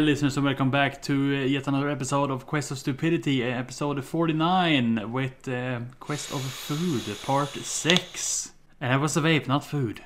listeners, 0.00 0.36
and 0.36 0.46
welcome 0.46 0.70
back 0.70 1.02
to 1.02 1.12
uh, 1.12 1.44
yet 1.44 1.66
another 1.66 1.90
episode 1.90 2.30
of 2.30 2.46
Quest 2.46 2.70
of 2.70 2.78
Stupidity, 2.78 3.44
uh, 3.44 3.48
episode 3.48 4.02
49, 4.02 5.12
with 5.12 5.46
uh, 5.46 5.80
Quest 5.98 6.32
of 6.32 6.42
Food, 6.42 7.02
part 7.22 7.50
6. 7.50 8.52
And 8.80 8.94
it 8.94 8.98
was 8.98 9.16
a 9.16 9.20
vape, 9.20 9.46
not 9.46 9.64
food. 9.64 10.02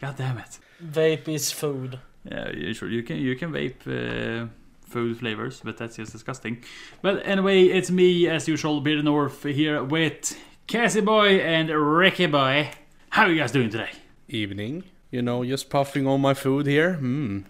God 0.00 0.16
damn 0.16 0.38
it. 0.38 0.58
Vape 0.82 1.28
is 1.28 1.52
food. 1.52 1.98
Yeah, 2.24 2.50
you, 2.50 2.72
sure, 2.72 2.88
you 2.88 3.02
can 3.02 3.16
you 3.16 3.36
can 3.36 3.52
vape 3.52 3.86
uh, 3.86 4.48
food 4.86 5.18
flavors, 5.18 5.60
but 5.62 5.76
that's 5.76 5.96
just 5.96 6.12
disgusting. 6.12 6.62
But 7.02 7.26
anyway, 7.26 7.64
it's 7.64 7.90
me, 7.90 8.28
as 8.28 8.48
usual, 8.48 8.80
Beard 8.80 9.04
North, 9.04 9.42
here 9.42 9.84
with 9.84 10.38
Cassie 10.66 11.00
Boy 11.00 11.40
and 11.40 11.68
Ricky 11.68 12.26
Boy. 12.26 12.70
How 13.10 13.24
are 13.24 13.30
you 13.30 13.38
guys 13.38 13.52
doing 13.52 13.70
today? 13.70 13.90
Evening. 14.28 14.84
You 15.10 15.22
know, 15.22 15.44
just 15.44 15.70
puffing 15.70 16.06
on 16.06 16.20
my 16.20 16.34
food 16.34 16.66
here. 16.66 16.94
Hmm. 16.94 17.40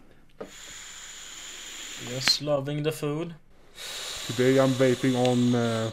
Just 2.06 2.42
loving 2.42 2.82
the 2.82 2.92
food. 2.92 3.34
Today 4.26 4.58
I'm 4.60 4.70
vaping 4.70 5.16
on 5.16 5.54
uh, 5.54 5.90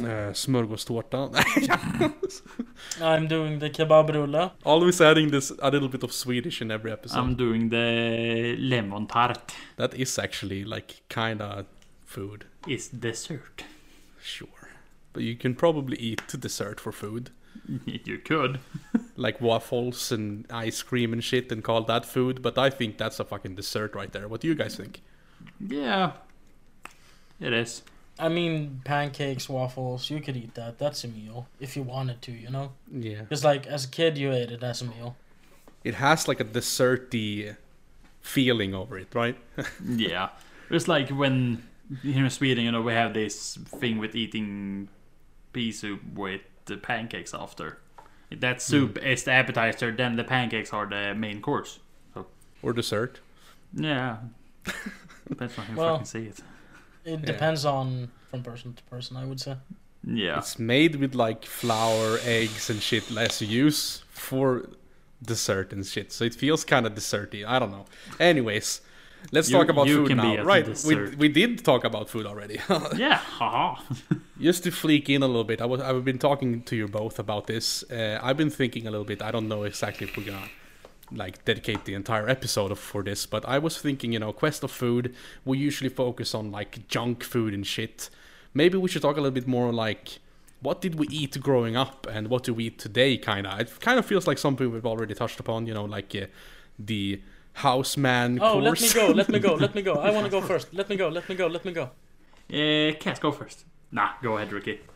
uh, 0.00 0.32
smörgåstårta. 0.32 1.30
I'm 3.02 3.28
doing 3.28 3.58
the 3.58 3.70
kebabrulle. 3.70 4.50
Always 4.64 5.00
adding 5.00 5.30
this 5.30 5.52
a 5.62 5.70
little 5.70 5.88
bit 5.88 6.02
of 6.04 6.12
Swedish 6.12 6.62
in 6.62 6.70
every 6.70 6.92
episode. 6.92 7.18
I'm 7.18 7.34
doing 7.34 7.68
the 7.70 8.56
lemon 8.58 9.06
tart. 9.06 9.52
that 9.76 9.94
is 9.94 10.18
actually 10.18 10.64
like 10.64 11.02
kinda 11.08 11.64
food. 12.06 12.44
It's 12.66 12.88
dessert. 12.88 13.64
Sure. 14.22 14.68
But 15.12 15.22
you 15.22 15.36
can 15.36 15.54
probably 15.54 15.96
eat 15.96 16.22
dessert 16.40 16.80
for 16.80 16.92
food. 16.92 17.30
You 17.86 18.18
could. 18.18 18.60
Like 19.16 19.40
waffles 19.40 20.10
and 20.10 20.44
ice 20.50 20.82
cream 20.82 21.12
and 21.12 21.22
shit 21.22 21.52
and 21.52 21.62
call 21.62 21.82
that 21.84 22.04
food. 22.04 22.42
But 22.42 22.58
I 22.58 22.68
think 22.68 22.98
that's 22.98 23.20
a 23.20 23.24
fucking 23.24 23.54
dessert 23.54 23.94
right 23.94 24.10
there. 24.10 24.26
What 24.26 24.40
do 24.40 24.48
you 24.48 24.56
guys 24.56 24.74
think? 24.74 25.02
Yeah. 25.60 26.12
It 27.38 27.52
is. 27.52 27.82
I 28.18 28.28
mean, 28.28 28.80
pancakes, 28.84 29.48
waffles, 29.48 30.10
you 30.10 30.20
could 30.20 30.36
eat 30.36 30.54
that. 30.54 30.78
That's 30.78 31.04
a 31.04 31.08
meal. 31.08 31.46
If 31.60 31.76
you 31.76 31.84
wanted 31.84 32.22
to, 32.22 32.32
you 32.32 32.50
know? 32.50 32.72
Yeah. 32.90 33.20
Because, 33.20 33.44
like, 33.44 33.68
as 33.68 33.84
a 33.84 33.88
kid, 33.88 34.18
you 34.18 34.32
ate 34.32 34.50
it 34.50 34.64
as 34.64 34.82
a 34.82 34.86
meal. 34.86 35.14
It 35.84 35.94
has 35.94 36.26
like 36.26 36.40
a 36.40 36.44
desserty 36.44 37.56
feeling 38.20 38.74
over 38.74 38.98
it, 38.98 39.14
right? 39.14 39.36
Yeah. 39.84 40.30
It's 40.70 40.88
like 40.88 41.10
when 41.10 41.62
here 42.02 42.24
in 42.24 42.30
Sweden, 42.30 42.64
you 42.64 42.72
know, 42.72 42.82
we 42.82 42.92
have 42.92 43.14
this 43.14 43.56
thing 43.56 43.98
with 43.98 44.14
eating 44.14 44.88
pea 45.52 45.72
soup 45.72 46.00
with 46.14 46.40
the 46.66 46.76
pancakes 46.76 47.34
after. 47.34 47.78
That 48.30 48.60
soup 48.62 48.98
hmm. 48.98 49.06
is 49.06 49.24
the 49.24 49.32
appetizer, 49.32 49.92
then 49.92 50.16
the 50.16 50.24
pancakes 50.24 50.72
are 50.72 50.86
the 50.86 51.14
main 51.14 51.40
course. 51.40 51.78
or 52.62 52.72
dessert. 52.72 53.20
Yeah. 53.74 54.16
Depends 55.28 55.58
on 55.58 55.64
how 55.66 55.76
Well- 55.76 55.94
fucking 55.94 56.06
see 56.06 56.26
it. 56.26 56.40
It 57.04 57.20
Yeah. 57.20 57.26
depends 57.26 57.66
on 57.66 58.10
from 58.30 58.42
person 58.42 58.72
to 58.72 58.82
person, 58.84 59.16
I 59.16 59.26
would 59.26 59.40
say. 59.40 59.56
Yeah. 60.06 60.38
It's 60.38 60.58
made 60.58 60.96
with 60.96 61.14
like 61.14 61.44
flour, 61.44 62.18
eggs, 62.24 62.70
and 62.70 62.82
shit 62.82 63.10
less 63.10 63.42
use 63.42 64.02
for 64.08 64.70
dessert 65.22 65.72
and 65.72 65.84
shit. 65.86 66.12
So 66.12 66.24
it 66.24 66.34
feels 66.34 66.64
kind 66.64 66.86
of 66.86 66.94
desserty. 66.94 67.44
I 67.46 67.58
don't 67.58 67.70
know. 67.70 67.84
Anyways, 68.18 68.80
let's 69.32 69.50
You- 69.50 69.58
talk 69.58 69.68
about 69.68 69.86
you 69.86 69.96
food 69.96 70.08
can 70.08 70.16
now. 70.16 70.36
a 70.36 70.44
Right? 70.44 70.66
We, 70.86 71.16
we 71.16 71.28
did 71.28 71.64
talk 71.64 71.84
about 71.84 72.08
food 72.08 72.26
already. 72.26 72.60
Yeah, 72.96 73.16
haha. 73.16 73.82
Just 74.40 74.64
to 74.64 74.70
fleek 74.70 75.08
in 75.08 75.22
a 75.22 75.26
little 75.26 75.44
bit, 75.44 75.60
I 75.60 75.66
was 75.66 75.80
I've 75.80 76.04
been 76.04 76.18
talking 76.18 76.62
to 76.62 76.74
you 76.76 76.88
both 76.88 77.18
about 77.18 77.46
this. 77.46 77.84
Uh, 77.90 78.18
I've 78.20 78.36
been 78.36 78.50
thinking 78.50 78.86
a 78.86 78.90
little 78.90 79.04
bit. 79.06 79.22
I 79.22 79.30
don't 79.30 79.48
know 79.48 79.62
exactly 79.62 80.08
if 80.08 80.16
we're 80.16 80.24
gonna 80.24 80.48
like 81.12 81.44
dedicate 81.44 81.84
the 81.84 81.94
entire 81.94 82.28
episode 82.28 82.76
for 82.76 83.04
this, 83.04 83.26
but 83.26 83.46
I 83.48 83.58
was 83.58 83.80
thinking, 83.80 84.12
you 84.12 84.18
know, 84.18 84.32
quest 84.32 84.64
of 84.64 84.72
food. 84.72 85.14
We 85.44 85.58
usually 85.58 85.90
focus 85.90 86.34
on 86.34 86.50
like 86.50 86.88
junk 86.88 87.22
food 87.22 87.54
and 87.54 87.64
shit. 87.64 88.10
Maybe 88.52 88.76
we 88.76 88.88
should 88.88 89.02
talk 89.02 89.16
a 89.16 89.20
little 89.20 89.34
bit 89.34 89.46
more 89.46 89.72
like 89.72 90.18
what 90.60 90.80
did 90.80 90.94
we 90.96 91.06
eat 91.08 91.38
growing 91.40 91.76
up 91.76 92.06
and 92.10 92.28
what 92.28 92.42
do 92.42 92.54
we 92.54 92.64
eat 92.64 92.78
today? 92.78 93.16
Kind 93.18 93.46
of. 93.46 93.60
It 93.60 93.80
kind 93.80 93.98
of 93.98 94.06
feels 94.06 94.26
like 94.26 94.38
something 94.38 94.72
we've 94.72 94.86
already 94.86 95.14
touched 95.14 95.38
upon. 95.38 95.66
You 95.66 95.74
know, 95.74 95.84
like 95.84 96.12
uh, 96.16 96.26
the 96.78 97.20
houseman. 97.52 98.40
Oh, 98.42 98.58
let 98.58 98.80
me 98.80 98.88
go, 98.92 99.06
let 99.08 99.28
me 99.28 99.38
go, 99.38 99.54
let 99.64 99.74
me 99.76 99.82
go. 99.82 99.94
I 99.94 100.10
want 100.10 100.24
to 100.24 100.30
go 100.30 100.40
first. 100.40 100.74
Let 100.74 100.88
me 100.88 100.96
go, 100.96 101.08
let 101.08 101.28
me 101.28 101.36
go, 101.36 101.46
let 101.46 101.64
me 101.64 101.72
go. 101.72 101.90
Uh, 102.50 102.94
Cat, 102.98 103.20
go 103.20 103.30
first. 103.30 103.64
Nah, 103.92 104.10
go 104.22 104.36
ahead, 104.36 104.52
Ricky. 104.52 104.80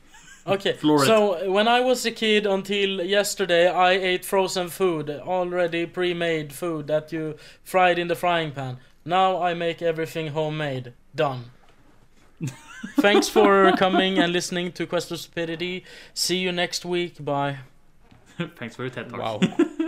Okay, 0.47 0.79
so 0.81 1.51
when 1.53 1.69
I 1.69 1.81
was 1.81 2.07
a 2.07 2.11
kid 2.11 2.47
until 2.47 3.03
yesterday, 3.05 3.69
I 3.69 3.91
ate 3.91 4.25
frozen 4.25 4.69
food, 4.69 5.11
already 5.11 5.85
pre-made 5.85 6.55
food 6.55 6.87
that 6.87 7.13
you 7.13 7.37
fried 7.63 7.99
in 7.99 8.09
the 8.09 8.15
frying 8.15 8.53
pan. 8.53 8.79
Now 9.05 9.43
I 9.43 9.53
make 9.53 9.83
everything 9.83 10.29
homemade. 10.29 10.95
Done. 11.15 11.51
Thanks 13.01 13.29
for 13.29 13.73
coming 13.77 14.19
and 14.19 14.33
listening 14.33 14.73
to 14.73 14.87
Quest 14.87 15.11
of 15.11 15.21
Stupidity. 15.21 15.85
See 16.15 16.39
you 16.39 16.53
next 16.53 16.85
week. 16.85 17.23
Bye. 17.23 17.59
Thanks 18.57 18.77
for 18.77 18.85
your 18.85 18.91
TED 18.91 19.11
talk. 19.11 19.21
Wow. 19.21 19.41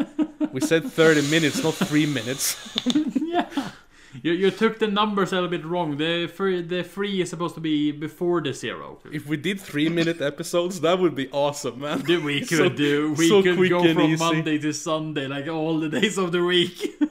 we 0.53 0.61
said 0.61 0.85
30 0.85 1.31
minutes, 1.31 1.63
not 1.63 1.75
three 1.75 2.07
minutes. 2.07 2.77
yeah. 3.23 3.71
You, 4.23 4.33
you 4.33 4.51
took 4.51 4.79
the 4.79 4.87
numbers 4.87 5.33
a 5.33 5.37
little 5.37 5.49
bit 5.51 5.65
wrong. 5.65 5.97
The 5.97 6.27
three, 6.27 6.63
the 6.63 6.83
free 6.85 7.21
is 7.23 7.31
supposed 7.31 7.55
to 7.55 7.61
be 7.61 7.91
before 7.93 8.41
the 8.43 8.53
zero. 8.53 8.99
If 9.13 9.27
we 9.27 9.37
did 9.37 9.61
three 9.61 9.89
minute 9.89 10.21
episodes, 10.31 10.81
that 10.83 10.99
would 10.99 11.15
be 11.15 11.31
awesome, 11.31 11.81
man. 11.81 12.01
Dude, 12.01 12.25
we 12.25 12.41
could 12.41 12.49
So- 12.59 12.69
do. 12.69 13.13
We 13.15 13.29
so 13.29 13.43
could 13.43 13.57
go 13.69 13.83
from 13.95 14.01
easy. 14.03 14.23
Monday 14.25 14.59
to 14.59 14.73
Sunday, 14.73 15.27
like 15.27 15.49
all 15.49 15.79
the 15.79 15.89
days 15.89 16.19
of 16.19 16.33
the 16.33 16.43
week. 16.45 16.97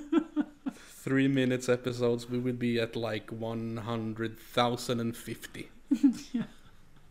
Three 0.75 1.27
minutes 1.27 1.67
episodes, 1.69 2.29
we 2.29 2.37
would 2.37 2.59
be 2.59 2.79
at 2.79 2.95
like 2.95 3.31
100,050 3.31 5.69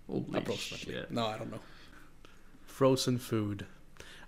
Holy 0.08 0.25
approximately. 0.34 0.94
shit. 0.94 1.10
No, 1.10 1.26
I 1.26 1.38
don't 1.38 1.50
know. 1.50 1.58
Frozen 2.66 3.19
food. 3.19 3.66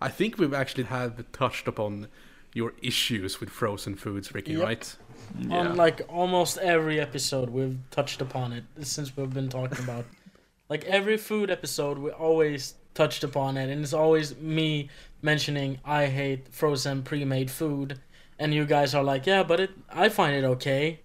I 0.01 0.09
think 0.09 0.39
we've 0.39 0.55
actually 0.55 0.85
have 0.85 1.31
touched 1.33 1.69
upon 1.69 2.09
your 2.53 2.73
issues 2.83 3.39
with 3.39 3.49
frozen 3.51 3.95
foods, 3.95 4.35
Ricky, 4.35 4.53
Yep. 4.55 4.63
right? 4.63 4.97
Yeah. 5.39 5.59
On 5.59 5.77
like 5.77 6.03
almost 6.09 6.59
every 6.59 7.01
episode, 7.01 7.51
we've 7.51 7.79
touched 7.91 8.21
upon 8.21 8.53
it 8.53 8.65
since 8.83 9.17
we've 9.17 9.33
been 9.33 9.49
talking 9.49 9.83
about. 9.83 10.05
Like 10.69 10.85
every 10.85 11.17
food 11.17 11.51
episode, 11.51 11.99
we 11.99 12.11
always 12.11 12.75
touched 12.95 13.25
upon 13.25 13.57
it, 13.57 13.71
and 13.71 13.83
it's 13.83 13.93
always 13.93 14.37
me 14.37 14.89
mentioning 15.23 15.79
I 15.85 16.07
hate 16.07 16.49
frozen 16.53 17.03
pre-made 17.03 17.51
food, 17.51 17.99
and 18.39 18.53
you 18.55 18.65
guys 18.65 18.95
are 18.95 19.03
like, 19.03 19.27
yeah, 19.27 19.43
but 19.43 19.61
it 19.61 19.71
I 19.91 20.09
find 20.09 20.35
it 20.37 20.45
okay. 20.45 21.01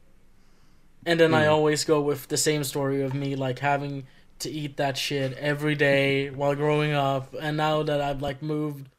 And 1.06 1.20
then 1.20 1.34
I 1.34 1.46
Mm. 1.46 1.52
always 1.52 1.84
go 1.84 2.02
with 2.02 2.28
the 2.30 2.38
same 2.38 2.64
story 2.64 3.02
of 3.04 3.14
me 3.14 3.36
like 3.36 3.60
having 3.60 4.08
to 4.40 4.50
eat 4.50 4.78
that 4.78 4.98
shit 4.98 5.34
every 5.38 5.76
day 5.76 6.30
while 6.30 6.56
growing 6.56 6.92
up, 6.94 7.34
and 7.40 7.58
now 7.58 7.84
that 7.84 8.02
I've 8.02 8.22
like 8.22 8.42
moved 8.42 8.90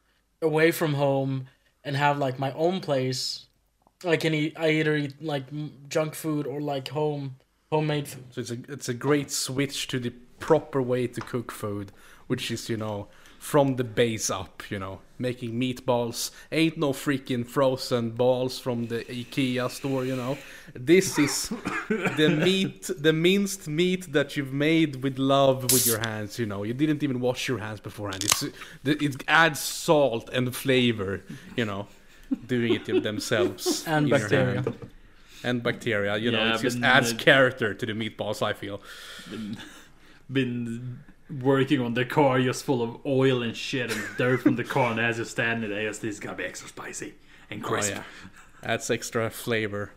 away 0.41 0.71
from 0.71 0.93
home 0.93 1.47
and 1.83 1.95
have 1.95 2.17
like 2.17 2.39
my 2.39 2.51
own 2.53 2.79
place, 2.79 3.46
I 4.05 4.17
can 4.17 4.33
eat. 4.33 4.53
I 4.57 4.69
either 4.71 4.95
eat 4.95 5.21
like 5.21 5.45
junk 5.89 6.13
food 6.13 6.45
or 6.45 6.61
like 6.61 6.89
home 6.89 7.37
homemade 7.71 8.07
food. 8.07 8.25
So 8.31 8.41
it's 8.41 8.51
a 8.51 8.57
it's 8.67 8.89
a 8.89 8.93
great 8.93 9.31
switch 9.31 9.87
to 9.87 9.99
the 9.99 10.11
proper 10.39 10.81
way 10.81 11.07
to 11.07 11.21
cook 11.21 11.51
food, 11.51 11.91
which 12.27 12.51
is 12.51 12.69
you 12.69 12.77
know 12.77 13.07
from 13.39 13.75
the 13.75 13.83
base 13.83 14.29
up. 14.29 14.63
You 14.69 14.77
know, 14.77 15.01
making 15.17 15.53
meatballs 15.59 16.29
ain't 16.51 16.77
no 16.77 16.93
freaking 16.93 17.43
frozen 17.45 18.11
balls 18.11 18.59
from 18.59 18.85
the 18.85 18.99
IKEA 19.05 19.67
store. 19.71 20.05
You 20.05 20.15
know, 20.15 20.37
this 20.75 21.17
is 21.17 21.49
the 21.89 22.29
meat, 22.43 22.91
the 22.99 23.13
minced 23.13 23.67
meat 23.67 24.13
that 24.13 24.37
you've 24.37 24.53
made 24.53 25.01
with 25.01 25.17
love 25.17 25.63
with 25.71 25.87
your 25.87 25.99
hands. 25.99 26.37
You 26.37 26.45
know, 26.45 26.61
you 26.61 26.75
didn't 26.75 27.01
even 27.01 27.19
wash 27.19 27.47
your 27.47 27.57
hands 27.57 27.79
beforehand. 27.79 28.23
It's 28.25 28.43
it 28.83 29.23
adds 29.27 29.59
salt 29.59 30.29
and 30.29 30.55
flavor. 30.55 31.23
You 31.55 31.65
know. 31.65 31.87
Doing 32.45 32.73
it 32.73 33.03
themselves 33.03 33.83
And 33.87 34.09
bacteria. 34.09 34.63
and 35.43 35.63
bacteria. 35.63 36.17
You 36.17 36.31
know, 36.31 36.43
Yeah, 36.43 36.55
it 36.55 36.61
just 36.61 36.81
adds 36.81 37.13
uh, 37.13 37.17
character 37.17 37.73
to 37.73 37.85
the 37.85 37.93
meatballs. 37.93 38.41
I 38.41 38.53
feel. 38.53 38.81
been, 39.29 39.57
been 40.31 40.99
working 41.41 41.81
on 41.81 41.93
the 41.93 42.05
car 42.05 42.39
just 42.41 42.63
full 42.63 42.81
of 42.81 43.05
oil 43.05 43.41
and 43.41 43.55
shit 43.55 43.91
and 43.91 44.01
dirt 44.17 44.41
from 44.41 44.55
the 44.55 44.63
car, 44.63 44.91
and 44.91 44.99
as 44.99 45.17
you're 45.17 45.25
standing 45.25 45.69
there, 45.69 45.87
it's 45.87 45.99
this 45.99 46.19
gotta 46.19 46.37
be 46.37 46.43
extra 46.43 46.69
spicy 46.69 47.13
and 47.49 47.63
crisp. 47.63 47.93
Oh, 47.93 47.95
yeah. 48.63 48.73
Adds 48.73 48.89
extra 48.89 49.29
flavor. 49.29 49.91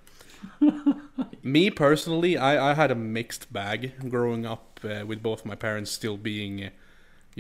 Me 1.43 1.71
personally, 1.71 2.37
I, 2.37 2.71
I 2.71 2.75
had 2.75 2.91
a 2.91 2.95
mixed 2.95 3.53
bag 3.53 4.09
growing 4.11 4.47
up 4.47 4.81
uh, 4.85 5.05
with 5.07 5.23
both 5.23 5.45
my 5.45 5.55
parents 5.55 5.91
still 5.91 6.17
being, 6.17 6.65
uh, 6.65 6.71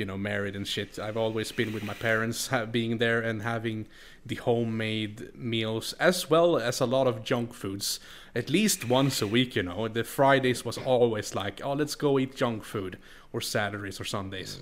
you 0.00 0.06
know, 0.06 0.18
married 0.18 0.56
and 0.56 0.66
shit. 0.66 0.98
I've 0.98 1.16
always 1.16 1.52
been 1.52 1.72
with 1.72 1.84
my 1.84 1.94
parents 1.94 2.50
being 2.72 2.98
there 2.98 3.20
and 3.20 3.42
having 3.42 3.86
the 4.26 4.34
homemade 4.34 5.30
meals 5.34 5.92
as 6.00 6.28
well 6.28 6.56
as 6.56 6.80
a 6.80 6.86
lot 6.86 7.06
of 7.06 7.22
junk 7.22 7.54
foods. 7.54 8.00
At 8.34 8.50
least 8.50 8.88
once 8.88 9.22
a 9.22 9.26
week, 9.26 9.54
you 9.56 9.62
know. 9.62 9.86
The 9.88 10.02
Fridays 10.02 10.64
was 10.64 10.78
always 10.78 11.34
like, 11.34 11.60
oh, 11.62 11.74
let's 11.74 11.94
go 11.94 12.18
eat 12.18 12.34
junk 12.34 12.64
food, 12.64 12.98
or 13.32 13.40
Saturdays 13.40 14.00
or 14.00 14.04
Sundays. 14.04 14.58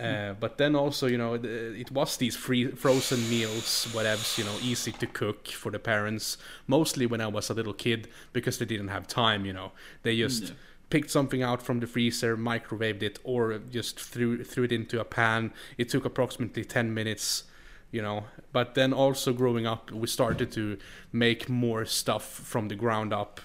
Uh, 0.00 0.34
but 0.40 0.58
then 0.58 0.74
also, 0.74 1.06
you 1.06 1.18
know, 1.18 1.34
it 1.34 1.90
was 1.92 2.16
these 2.16 2.34
free 2.34 2.66
frozen 2.68 3.30
meals, 3.30 3.86
whatever's, 3.92 4.36
you 4.38 4.44
know, 4.44 4.56
easy 4.60 4.90
to 4.90 5.06
cook 5.06 5.46
for 5.48 5.70
the 5.70 5.78
parents. 5.78 6.36
Mostly 6.66 7.06
when 7.06 7.20
I 7.20 7.28
was 7.28 7.50
a 7.50 7.54
little 7.54 7.74
kid, 7.74 8.08
because 8.32 8.58
they 8.58 8.66
didn't 8.66 8.88
have 8.88 9.06
time, 9.06 9.46
you 9.46 9.52
know. 9.52 9.70
They 10.02 10.16
just. 10.16 10.52
Picked 10.94 11.10
something 11.10 11.42
out 11.42 11.60
from 11.60 11.80
the 11.80 11.86
freezer, 11.86 12.36
microwaved 12.36 13.02
it, 13.02 13.18
or 13.24 13.58
just 13.78 13.98
threw 14.12 14.44
threw 14.44 14.64
it 14.64 14.72
into 14.72 15.00
a 15.00 15.04
pan. 15.04 15.52
It 15.76 15.88
took 15.92 16.04
approximately 16.04 16.64
ten 16.64 16.94
minutes, 16.94 17.44
you 17.90 18.02
know. 18.02 18.18
But 18.52 18.74
then 18.74 18.92
also 18.92 19.32
growing 19.32 19.66
up, 19.66 19.90
we 19.90 20.06
started 20.06 20.52
to 20.52 20.76
make 21.12 21.48
more 21.48 21.84
stuff 21.86 22.24
from 22.52 22.68
the 22.68 22.76
ground 22.76 23.12
up, 23.12 23.40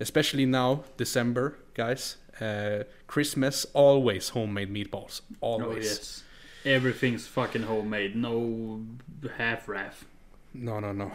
especially 0.00 0.46
now, 0.46 0.82
December, 0.96 1.54
guys. 1.74 2.16
Uh, 2.40 2.82
Christmas, 3.06 3.66
always 3.74 4.30
homemade 4.30 4.70
meatballs, 4.72 5.20
Oh, 5.40 5.62
always. 5.62 5.84
yes. 5.84 6.24
Everything's 6.64 7.26
fucking 7.26 7.62
homemade. 7.62 8.16
No 8.16 8.80
half 9.36 9.68
raff. 9.68 10.04
No, 10.52 10.80
no, 10.80 10.92
no. 10.92 11.10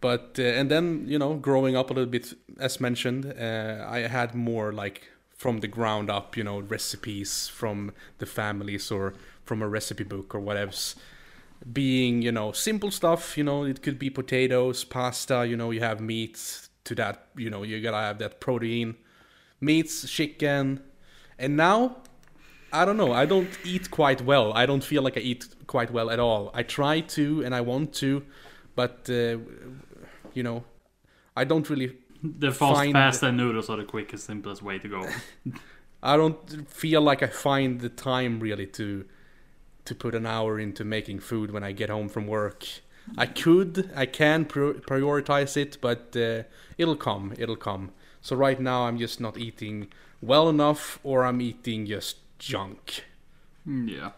But 0.00 0.36
uh, 0.38 0.42
and 0.60 0.68
then 0.70 1.04
you 1.08 1.18
know, 1.18 1.34
growing 1.34 1.76
up 1.76 1.90
a 1.90 1.94
little 1.94 2.10
bit, 2.10 2.34
as 2.58 2.80
mentioned, 2.80 3.24
uh, 3.26 3.98
I 3.98 4.08
had 4.08 4.34
more 4.34 4.72
like 4.72 5.02
from 5.38 5.60
the 5.60 5.68
ground 5.68 6.10
up, 6.10 6.36
you 6.36 6.44
know, 6.44 6.58
recipes 6.60 7.48
from 7.48 7.92
the 8.18 8.26
families 8.26 8.90
or 8.90 9.14
from 9.44 9.62
a 9.62 9.68
recipe 9.68 10.04
book 10.04 10.34
or 10.34 10.40
whatever's. 10.40 10.96
Being 11.72 12.22
you 12.22 12.30
know 12.30 12.52
simple 12.52 12.90
stuff, 12.92 13.36
you 13.36 13.42
know, 13.42 13.64
it 13.64 13.82
could 13.82 13.98
be 13.98 14.10
potatoes, 14.10 14.84
pasta. 14.84 15.46
You 15.46 15.56
know, 15.56 15.70
you 15.72 15.80
have 15.80 16.00
meat 16.00 16.68
to 16.84 16.94
that. 16.96 17.28
You 17.36 17.50
know, 17.50 17.62
you 17.64 17.80
gotta 17.80 17.96
have 17.96 18.18
that 18.18 18.40
protein, 18.40 18.94
meats, 19.60 20.08
chicken, 20.08 20.80
and 21.38 21.56
now 21.56 21.96
I 22.72 22.84
don't 22.84 22.96
know. 22.96 23.12
I 23.12 23.24
don't 23.24 23.48
eat 23.64 23.90
quite 23.90 24.20
well. 24.22 24.52
I 24.52 24.66
don't 24.66 24.84
feel 24.84 25.02
like 25.02 25.16
I 25.16 25.20
eat 25.20 25.48
quite 25.66 25.90
well 25.90 26.10
at 26.10 26.20
all. 26.20 26.50
I 26.54 26.62
try 26.62 27.00
to 27.00 27.42
and 27.44 27.54
I 27.54 27.60
want 27.62 27.94
to, 27.94 28.22
but 28.76 29.08
uh, 29.10 29.38
you 30.34 30.42
know, 30.42 30.64
I 31.36 31.44
don't 31.44 31.68
really. 31.70 31.96
The 32.22 32.50
fast 32.50 32.74
Find- 32.76 32.92
pasta 32.94 33.26
and 33.26 33.36
noodles 33.36 33.68
are 33.70 33.76
the 33.76 33.84
quickest, 33.84 34.26
simplest 34.26 34.62
way 34.62 34.78
to 34.78 34.88
go. 34.88 35.08
I 36.02 36.16
don't 36.16 36.68
feel 36.70 37.00
like 37.00 37.22
I 37.22 37.26
find 37.26 37.80
the 37.80 37.88
time 37.88 38.40
really 38.40 38.66
to 38.66 39.04
to 39.84 39.94
put 39.94 40.14
an 40.14 40.26
hour 40.26 40.58
into 40.60 40.84
making 40.84 41.18
food 41.20 41.50
when 41.50 41.64
I 41.64 41.72
get 41.72 41.88
home 41.88 42.08
from 42.10 42.26
work. 42.26 42.66
I 43.16 43.24
could, 43.24 43.90
I 43.96 44.04
can 44.04 44.44
pro- 44.44 44.74
prioritize 44.74 45.56
it, 45.56 45.78
but 45.80 46.14
uh, 46.14 46.42
it'll 46.76 46.94
come. 46.96 47.32
It'll 47.38 47.56
come. 47.56 47.92
So 48.20 48.36
right 48.36 48.60
now 48.60 48.82
I'm 48.86 48.98
just 48.98 49.18
not 49.18 49.38
eating 49.38 49.88
well 50.20 50.50
enough, 50.50 50.98
or 51.02 51.24
I'm 51.24 51.40
eating 51.40 51.86
just 51.86 52.18
junk. 52.38 53.04
Mm, 53.66 53.88
yeah. 53.90 54.10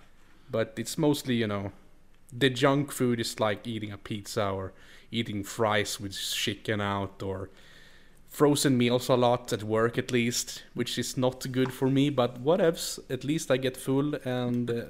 but 0.50 0.75
it's 0.76 0.96
mostly 0.99 1.35
you 1.37 1.46
know 1.46 1.73
the 2.32 2.50
junk 2.50 2.93
food 2.93 3.19
is 3.20 3.38
like 3.41 3.67
eating 3.67 3.91
a 3.93 3.99
pizza 3.99 4.49
or 4.50 4.73
eating 5.11 5.43
fries 5.44 5.99
with 6.00 6.14
chicken 6.19 6.81
out 6.81 7.23
or 7.23 7.50
frozen 8.31 8.79
meals 8.79 9.09
a 9.09 9.15
lot 9.15 9.53
at 9.53 9.62
work 9.62 9.99
at 9.99 10.11
least 10.11 10.62
which 10.75 10.99
is 10.99 11.17
not 11.17 11.50
good 11.53 11.73
for 11.73 11.91
me 11.91 12.09
but 12.09 12.41
what 12.41 12.61
whatevs 12.61 12.99
at 13.11 13.25
least 13.25 13.50
i 13.50 13.56
get 13.56 13.77
full 13.77 14.15
and 14.25 14.71
uh, 14.71 14.85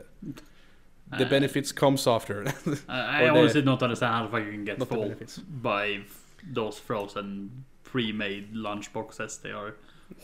the 1.19 1.27
benefits 1.27 1.73
comes 1.73 2.07
after 2.07 2.47
I, 2.89 3.25
I 3.25 3.29
honestly 3.31 3.63
don't 3.63 3.83
understand 3.83 4.15
how 4.15 4.23
the 4.25 4.29
fuck 4.29 4.45
you 4.45 4.53
can 4.53 4.65
get 4.65 4.79
full 4.87 5.15
by 5.63 6.03
those 6.53 6.79
frozen 6.79 7.65
pre-made 7.91 8.55
lunch 8.55 8.93
boxes. 8.93 9.39
They 9.39 9.51
are 9.51 9.75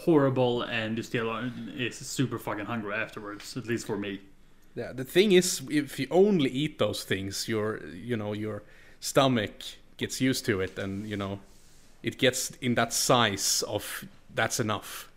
horrible, 0.05 0.63
and 0.63 0.97
you 0.97 1.03
still 1.03 1.29
are, 1.29 1.51
is 1.77 1.97
super 1.97 2.39
fucking 2.39 2.67
hungry 2.67 2.95
afterwards. 2.95 3.57
At 3.57 3.67
least 3.67 3.87
for 3.87 3.97
me. 3.97 4.21
yeah 4.75 4.93
the 4.93 5.05
thing 5.05 5.33
is 5.33 5.63
if 5.71 5.99
you 5.99 6.07
only 6.11 6.51
eat 6.51 6.79
those 6.79 7.01
things 7.05 7.49
your 7.49 7.81
you 8.11 8.17
know 8.17 8.33
your 8.35 8.63
stomach 9.01 9.55
gets 9.97 10.21
used 10.21 10.45
to 10.45 10.61
it 10.61 10.79
and 10.79 11.09
you 11.09 11.17
know 11.17 11.39
it 12.07 12.19
gets 12.19 12.51
in 12.63 12.75
that 12.77 12.93
size 12.93 13.65
of 13.69 13.85
that's 14.35 14.61
enough 14.61 15.11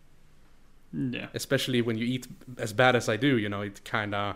Yeah. 0.92 1.28
especially 1.34 1.82
when 1.82 1.98
you 1.98 2.06
eat 2.06 2.28
as 2.58 2.74
bad 2.74 2.96
as 2.96 3.08
I 3.08 3.16
do, 3.18 3.38
you 3.38 3.48
know, 3.48 3.62
it 3.62 3.84
kind 3.86 4.16
of 4.16 4.36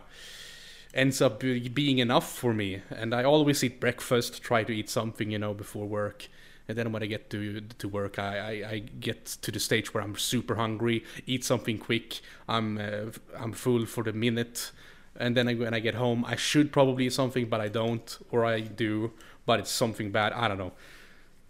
ends 0.94 1.22
up 1.22 1.40
being 1.40 1.98
enough 1.98 2.32
for 2.32 2.54
me. 2.54 2.82
And 2.92 3.14
I 3.14 3.24
always 3.24 3.64
eat 3.64 3.80
breakfast, 3.80 4.44
try 4.44 4.64
to 4.64 4.72
eat 4.74 4.90
something, 4.90 5.32
you 5.32 5.40
know, 5.40 5.54
before 5.54 5.88
work. 5.88 6.28
And 6.68 6.78
then 6.78 6.92
when 6.92 7.04
I 7.04 7.08
get 7.08 7.30
to 7.32 7.62
to 7.62 7.88
work, 7.90 8.20
I, 8.20 8.38
I, 8.38 8.70
I 8.70 8.80
get 8.80 9.26
to 9.42 9.52
the 9.52 9.60
stage 9.60 9.94
where 9.94 10.04
I'm 10.04 10.16
super 10.16 10.56
hungry, 10.56 11.04
eat 11.26 11.44
something 11.44 11.78
quick. 11.78 12.22
I'm 12.48 12.78
uh, 12.78 13.12
I'm 13.38 13.52
full 13.52 13.86
for 13.86 14.04
the 14.04 14.14
minute, 14.14 14.72
and 15.20 15.36
then 15.36 15.50
I, 15.50 15.56
when 15.56 15.74
I 15.74 15.80
get 15.82 15.96
home, 15.96 16.24
I 16.26 16.38
should 16.38 16.72
probably 16.72 17.08
eat 17.08 17.14
something, 17.14 17.50
but 17.50 17.60
I 17.60 17.68
don't, 17.68 18.18
or 18.32 18.46
I 18.46 18.62
do, 18.62 19.12
but 19.46 19.60
it's 19.60 19.72
something 19.72 20.12
bad. 20.12 20.32
I 20.34 20.48
don't 20.48 20.58
know. 20.58 20.72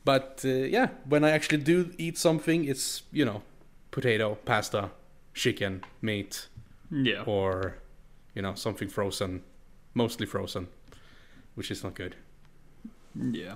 But 0.05 0.41
uh, 0.45 0.49
yeah, 0.49 0.89
when 1.07 1.23
I 1.23 1.31
actually 1.31 1.63
do 1.63 1.91
eat 1.97 2.17
something, 2.17 2.65
it's 2.65 3.03
you 3.11 3.25
know, 3.25 3.41
potato, 3.91 4.35
pasta, 4.45 4.89
chicken, 5.33 5.83
meat, 6.01 6.47
Yeah. 6.91 7.23
or 7.25 7.77
you 8.35 8.41
know 8.41 8.55
something 8.55 8.89
frozen, 8.89 9.41
mostly 9.93 10.25
frozen, 10.25 10.67
which 11.55 11.71
is 11.71 11.83
not 11.83 11.95
good. 11.95 12.15
Yeah. 13.15 13.55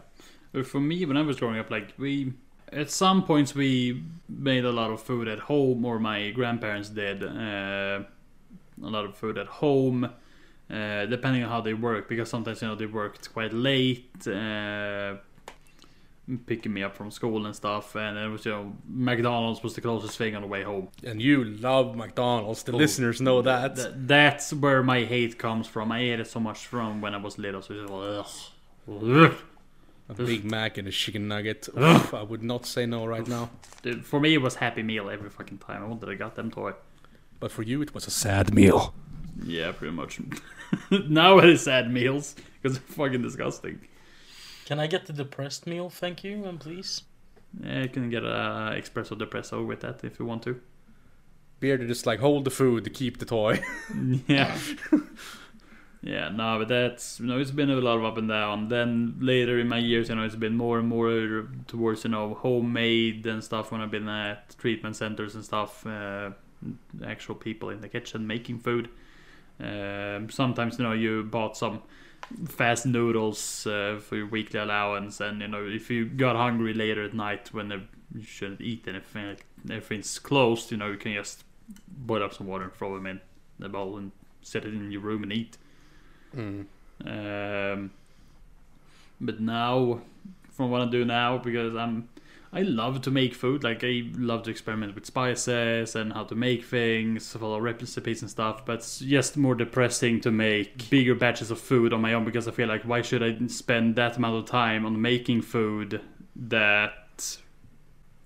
For 0.63 0.79
me, 0.79 1.05
when 1.05 1.17
I 1.17 1.21
was 1.21 1.37
growing 1.37 1.59
up, 1.59 1.69
like 1.69 1.93
we, 1.97 2.33
at 2.71 2.89
some 2.89 3.23
points 3.23 3.53
we 3.53 4.03
made 4.29 4.65
a 4.65 4.71
lot 4.71 4.91
of 4.91 5.01
food 5.01 5.27
at 5.27 5.39
home, 5.39 5.83
or 5.85 5.99
my 5.99 6.31
grandparents 6.31 6.89
did 6.89 7.23
uh, 7.23 7.27
a 8.83 8.89
lot 8.89 9.05
of 9.05 9.15
food 9.17 9.37
at 9.37 9.47
home, 9.47 10.05
uh, 10.05 11.05
depending 11.07 11.43
on 11.43 11.49
how 11.49 11.61
they 11.61 11.73
work. 11.73 12.07
Because 12.07 12.29
sometimes 12.29 12.61
you 12.61 12.67
know 12.69 12.75
they 12.75 12.85
worked 12.85 13.33
quite 13.33 13.51
late, 13.53 14.09
uh, 14.27 15.15
picking 16.45 16.73
me 16.73 16.83
up 16.83 16.95
from 16.95 17.09
school 17.11 17.45
and 17.45 17.55
stuff, 17.55 17.95
and 17.95 18.17
it 18.17 18.27
was 18.29 18.45
you 18.45 18.51
know 18.51 18.73
McDonald's 18.87 19.63
was 19.63 19.75
the 19.75 19.81
closest 19.81 20.17
thing 20.17 20.35
on 20.35 20.41
the 20.41 20.47
way 20.47 20.63
home. 20.63 20.89
And 21.03 21.21
you 21.21 21.43
love 21.43 21.95
McDonald's. 21.95 22.63
The 22.63 22.73
Oh, 22.73 22.77
listeners 22.77 23.21
know 23.21 23.41
that. 23.41 23.75
Th- 23.75 23.89
that's 23.95 24.53
where 24.53 24.83
my 24.83 25.03
hate 25.05 25.37
comes 25.39 25.67
from. 25.67 25.91
I 25.91 25.99
ate 25.99 26.19
it 26.19 26.27
so 26.27 26.39
much 26.39 26.65
from 26.67 27.01
when 27.01 27.13
I 27.13 27.17
was 27.17 27.37
little, 27.37 27.61
so 27.61 27.73
it's 27.73 27.89
just, 27.89 28.51
ugh. 28.89 29.03
Ugh. 29.03 29.35
A 30.09 30.13
Big 30.13 30.45
Mac 30.45 30.77
and 30.77 30.87
a 30.87 30.91
chicken 30.91 31.27
nugget. 31.27 31.67
Oof, 31.77 32.13
I 32.13 32.23
would 32.23 32.41
not 32.41 32.65
say 32.65 32.85
no 32.85 33.05
right 33.05 33.27
now. 33.27 33.49
Dude, 33.81 34.05
for 34.05 34.21
me, 34.21 34.33
it 34.33 34.41
was 34.41 34.55
Happy 34.55 34.81
Meal 34.81 35.09
every 35.09 35.29
fucking 35.29 35.57
time. 35.57 35.83
I 35.83 35.85
wanted 35.85 36.07
a 36.07 36.15
goddamn 36.15 36.49
toy. 36.51 36.71
But 37.41 37.51
for 37.51 37.61
you, 37.63 37.81
it 37.81 37.93
was 37.93 38.07
a 38.07 38.11
sad 38.11 38.53
meal. 38.53 38.93
Yeah, 39.43 39.71
pretty 39.73 39.93
much. 39.93 40.19
now 41.09 41.39
it 41.39 41.45
is 41.49 41.61
sad 41.63 41.91
meals 41.91 42.35
because 42.61 42.79
they're 42.79 42.87
fucking 42.95 43.21
disgusting. 43.21 43.81
Can 44.67 44.81
I 44.81 44.87
get 44.87 45.05
the 45.05 45.13
depressed 45.13 45.65
meal, 45.65 45.89
thank 45.89 46.25
you, 46.25 46.43
and 46.43 46.59
please? 46.59 47.03
Yeah, 47.63 47.83
you 47.83 47.87
can 47.87 48.09
get 48.09 48.25
a 48.25 48.75
espresso 48.75 49.17
depresso 49.17 49.65
with 49.65 49.79
that 49.79 50.03
if 50.03 50.19
you 50.19 50.25
want 50.25 50.43
to. 50.43 50.59
Beard 51.61 51.87
just 51.87 52.05
like 52.05 52.19
hold 52.19 52.43
the 52.43 52.49
food 52.49 52.83
to 52.83 52.89
keep 52.89 53.19
the 53.19 53.25
toy. 53.25 53.63
yeah. 54.27 54.59
yeah, 56.03 56.27
no, 56.27 56.59
but 56.59 56.67
that's 56.67 57.17
you 57.17 57.27
know 57.27 57.39
it's 57.39 57.51
been 57.51 57.69
a 57.69 57.75
lot 57.75 57.97
of 57.97 58.03
up 58.03 58.17
and 58.17 58.27
down. 58.27 58.67
Then 58.67 59.15
later 59.21 59.57
in 59.57 59.69
my 59.69 59.77
years, 59.77 60.09
you 60.09 60.15
know, 60.15 60.23
it's 60.23 60.35
been 60.35 60.57
more 60.57 60.79
and 60.79 60.89
more 60.89 61.47
towards 61.67 62.03
you 62.03 62.09
know 62.09 62.33
homemade 62.33 63.25
and 63.25 63.41
stuff 63.41 63.71
when 63.71 63.79
I've 63.79 63.89
been 63.91 64.09
at 64.09 64.53
treatment 64.59 64.97
centers 64.97 65.33
and 65.35 65.45
stuff. 65.45 65.87
Uh, 65.87 66.31
actual 67.05 67.35
people 67.35 67.69
in 67.69 67.79
the 67.79 67.87
kitchen 67.87 68.27
making 68.27 68.59
food. 68.59 68.89
Um, 69.61 70.29
sometimes 70.29 70.77
you 70.77 70.83
know 70.83 70.91
you 70.91 71.23
bought 71.23 71.55
some 71.55 71.83
fast 72.47 72.85
noodles 72.85 73.65
uh, 73.67 73.99
for 74.01 74.15
your 74.17 74.27
weekly 74.27 74.59
allowance, 74.59 75.19
and 75.21 75.41
you 75.41 75.47
know 75.47 75.65
if 75.65 75.89
you 75.89 76.05
got 76.05 76.35
hungry 76.35 76.73
later 76.73 77.03
at 77.03 77.13
night 77.13 77.53
when 77.53 77.87
you 78.13 78.23
shouldn't 78.23 78.61
eat 78.61 78.87
anything, 78.87 79.27
like, 79.27 79.45
everything's 79.69 80.19
closed, 80.19 80.71
you 80.71 80.77
know 80.77 80.91
you 80.91 80.97
can 80.97 81.13
just 81.13 81.43
boil 81.87 82.23
up 82.23 82.33
some 82.33 82.47
water 82.47 82.65
and 82.65 82.73
throw 82.73 82.95
them 82.95 83.05
in 83.07 83.19
the 83.59 83.69
bowl 83.69 83.97
and 83.97 84.11
set 84.41 84.65
it 84.65 84.73
in 84.73 84.91
your 84.91 85.01
room 85.01 85.23
and 85.23 85.33
eat. 85.33 85.57
Mm. 86.35 86.65
Um, 87.05 87.91
but 89.19 89.39
now, 89.39 90.01
from 90.51 90.71
what 90.71 90.81
I 90.81 90.85
do 90.85 91.05
now, 91.05 91.37
because 91.37 91.75
I'm, 91.75 92.09
I 92.53 92.61
love 92.61 93.01
to 93.01 93.11
make 93.11 93.33
food. 93.33 93.63
Like 93.63 93.83
I 93.83 94.03
love 94.15 94.43
to 94.43 94.51
experiment 94.51 94.95
with 94.95 95.05
spices 95.05 95.95
and 95.95 96.13
how 96.13 96.23
to 96.25 96.35
make 96.35 96.65
things, 96.65 97.31
follow 97.33 97.59
recipes 97.59 98.21
and 98.21 98.31
stuff. 98.31 98.65
But 98.65 98.75
it's 98.75 98.99
just 98.99 99.37
more 99.37 99.55
depressing 99.55 100.21
to 100.21 100.31
make 100.31 100.89
bigger 100.89 101.15
batches 101.15 101.51
of 101.51 101.59
food 101.59 101.93
on 101.93 102.01
my 102.01 102.13
own 102.13 102.25
because 102.25 102.47
I 102.47 102.51
feel 102.51 102.67
like 102.67 102.83
why 102.83 103.01
should 103.01 103.21
I 103.21 103.47
spend 103.47 103.95
that 103.95 104.17
amount 104.17 104.37
of 104.37 104.45
time 104.45 104.85
on 104.85 105.01
making 105.01 105.41
food 105.41 106.01
that 106.35 107.37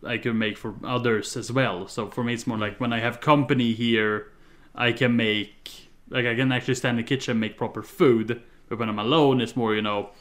I 0.05 0.17
can 0.17 0.37
make 0.37 0.57
for 0.57 0.75
others 0.83 1.37
as 1.37 1.51
well. 1.51 1.87
So 1.87 2.09
for 2.09 2.23
me, 2.23 2.33
it's 2.33 2.47
more 2.47 2.57
like 2.57 2.79
when 2.79 2.93
I 2.93 2.99
have 2.99 3.21
company 3.21 3.73
here, 3.73 4.31
I 4.73 4.91
can 4.91 5.15
make 5.15 5.89
like 6.09 6.25
I 6.25 6.35
can 6.35 6.51
actually 6.51 6.75
stand 6.75 6.99
in 6.99 7.05
the 7.05 7.07
kitchen 7.07 7.31
and 7.31 7.39
make 7.39 7.57
proper 7.57 7.81
food. 7.81 8.41
But 8.69 8.79
when 8.79 8.89
I'm 8.89 8.99
alone, 8.99 9.41
it's 9.41 9.55
more 9.55 9.75
you 9.75 9.81
know 9.81 10.11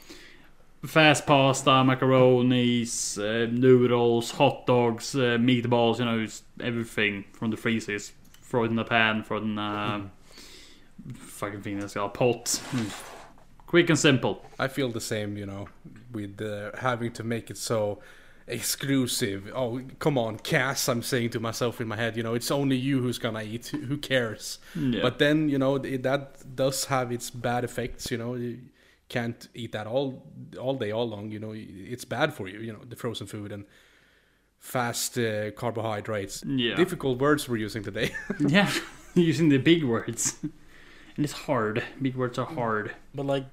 fast 0.85 1.25
pasta, 1.25 1.69
macaronis, 1.69 3.17
uh, 3.17 3.49
noodles, 3.51 4.31
hot 4.31 4.65
dogs, 4.65 5.15
uh, 5.15 5.37
meatballs. 5.37 5.99
You 5.99 6.05
know, 6.05 6.27
everything 6.59 7.25
from 7.33 7.51
the 7.51 7.57
freezer. 7.57 7.95
Is 7.95 8.13
throw 8.41 8.63
it 8.63 8.67
in 8.67 8.75
the 8.75 8.83
pan, 8.83 9.23
throw 9.23 9.37
it 9.37 9.43
in 9.43 9.57
uh, 9.57 10.01
fucking 11.13 11.61
thing 11.61 11.79
that's 11.79 11.93
got 11.93 12.05
a 12.05 12.09
pot. 12.09 12.45
Mm. 12.45 12.91
Quick 13.65 13.89
and 13.89 13.97
simple. 13.97 14.45
I 14.59 14.67
feel 14.67 14.89
the 14.89 14.99
same, 14.99 15.37
you 15.37 15.45
know, 15.45 15.69
with 16.11 16.41
uh, 16.41 16.71
having 16.77 17.13
to 17.13 17.23
make 17.23 17.49
it 17.49 17.57
so 17.57 17.99
exclusive. 18.47 19.49
Oh, 19.55 19.81
come 19.99 20.17
on, 20.17 20.39
Cass, 20.39 20.89
I'm 20.89 21.01
saying 21.01 21.29
to 21.29 21.39
myself 21.39 21.79
in 21.79 21.87
my 21.87 21.95
head, 21.95 22.17
you 22.17 22.23
know, 22.23 22.33
it's 22.33 22.51
only 22.51 22.75
you 22.75 23.01
who's 23.01 23.17
gonna 23.17 23.43
eat. 23.43 23.67
Who 23.67 23.97
cares? 23.97 24.59
Yeah. 24.75 25.01
But 25.01 25.19
then, 25.19 25.47
you 25.47 25.57
know, 25.57 25.75
it, 25.75 26.03
that 26.03 26.55
does 26.55 26.85
have 26.85 27.13
its 27.13 27.29
bad 27.29 27.63
effects, 27.63 28.11
you 28.11 28.17
know. 28.17 28.33
You 29.11 29.19
can't 29.19 29.47
eat 29.53 29.71
that 29.73 29.87
all 29.87 30.23
all 30.57 30.75
day, 30.75 30.91
all 30.91 31.09
long, 31.09 31.31
you 31.31 31.39
know. 31.39 31.53
It's 31.55 32.05
bad 32.05 32.33
for 32.33 32.47
you, 32.47 32.59
you 32.59 32.71
know, 32.71 32.79
the 32.87 32.95
frozen 32.95 33.27
food 33.27 33.51
and 33.51 33.65
fast 34.59 35.17
uh, 35.17 35.51
carbohydrates. 35.51 36.43
Yeah. 36.45 36.75
Difficult 36.75 37.19
words 37.19 37.49
we're 37.49 37.57
using 37.57 37.83
today. 37.83 38.11
yeah, 38.39 38.71
using 39.15 39.49
the 39.49 39.57
big 39.57 39.83
words. 39.83 40.37
And 40.41 41.25
it's 41.25 41.33
hard. 41.33 41.83
Big 42.01 42.15
words 42.15 42.37
are 42.39 42.45
hard. 42.45 42.95
But 43.13 43.25
like 43.25 43.45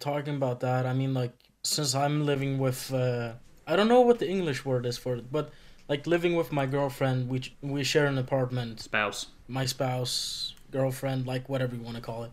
talking 0.00 0.34
about 0.36 0.60
that, 0.60 0.86
I 0.86 0.92
mean 0.94 1.14
like 1.14 1.32
since 1.62 1.94
I'm 1.94 2.26
living 2.26 2.58
with 2.58 2.92
uh 2.92 3.34
I 3.66 3.76
don't 3.76 3.88
know 3.88 4.00
what 4.00 4.18
the 4.18 4.28
English 4.28 4.64
word 4.64 4.84
is 4.84 4.98
for 4.98 5.16
it, 5.16 5.30
but 5.30 5.52
like 5.88 6.06
living 6.06 6.34
with 6.34 6.50
my 6.50 6.66
girlfriend, 6.66 7.28
we 7.28 7.38
we 7.62 7.84
share 7.84 8.06
an 8.06 8.18
apartment. 8.18 8.80
Spouse. 8.80 9.26
My 9.46 9.66
spouse, 9.66 10.54
girlfriend, 10.70 11.26
like 11.26 11.48
whatever 11.48 11.76
you 11.76 11.82
want 11.82 11.96
to 11.96 12.02
call 12.02 12.24
it. 12.24 12.32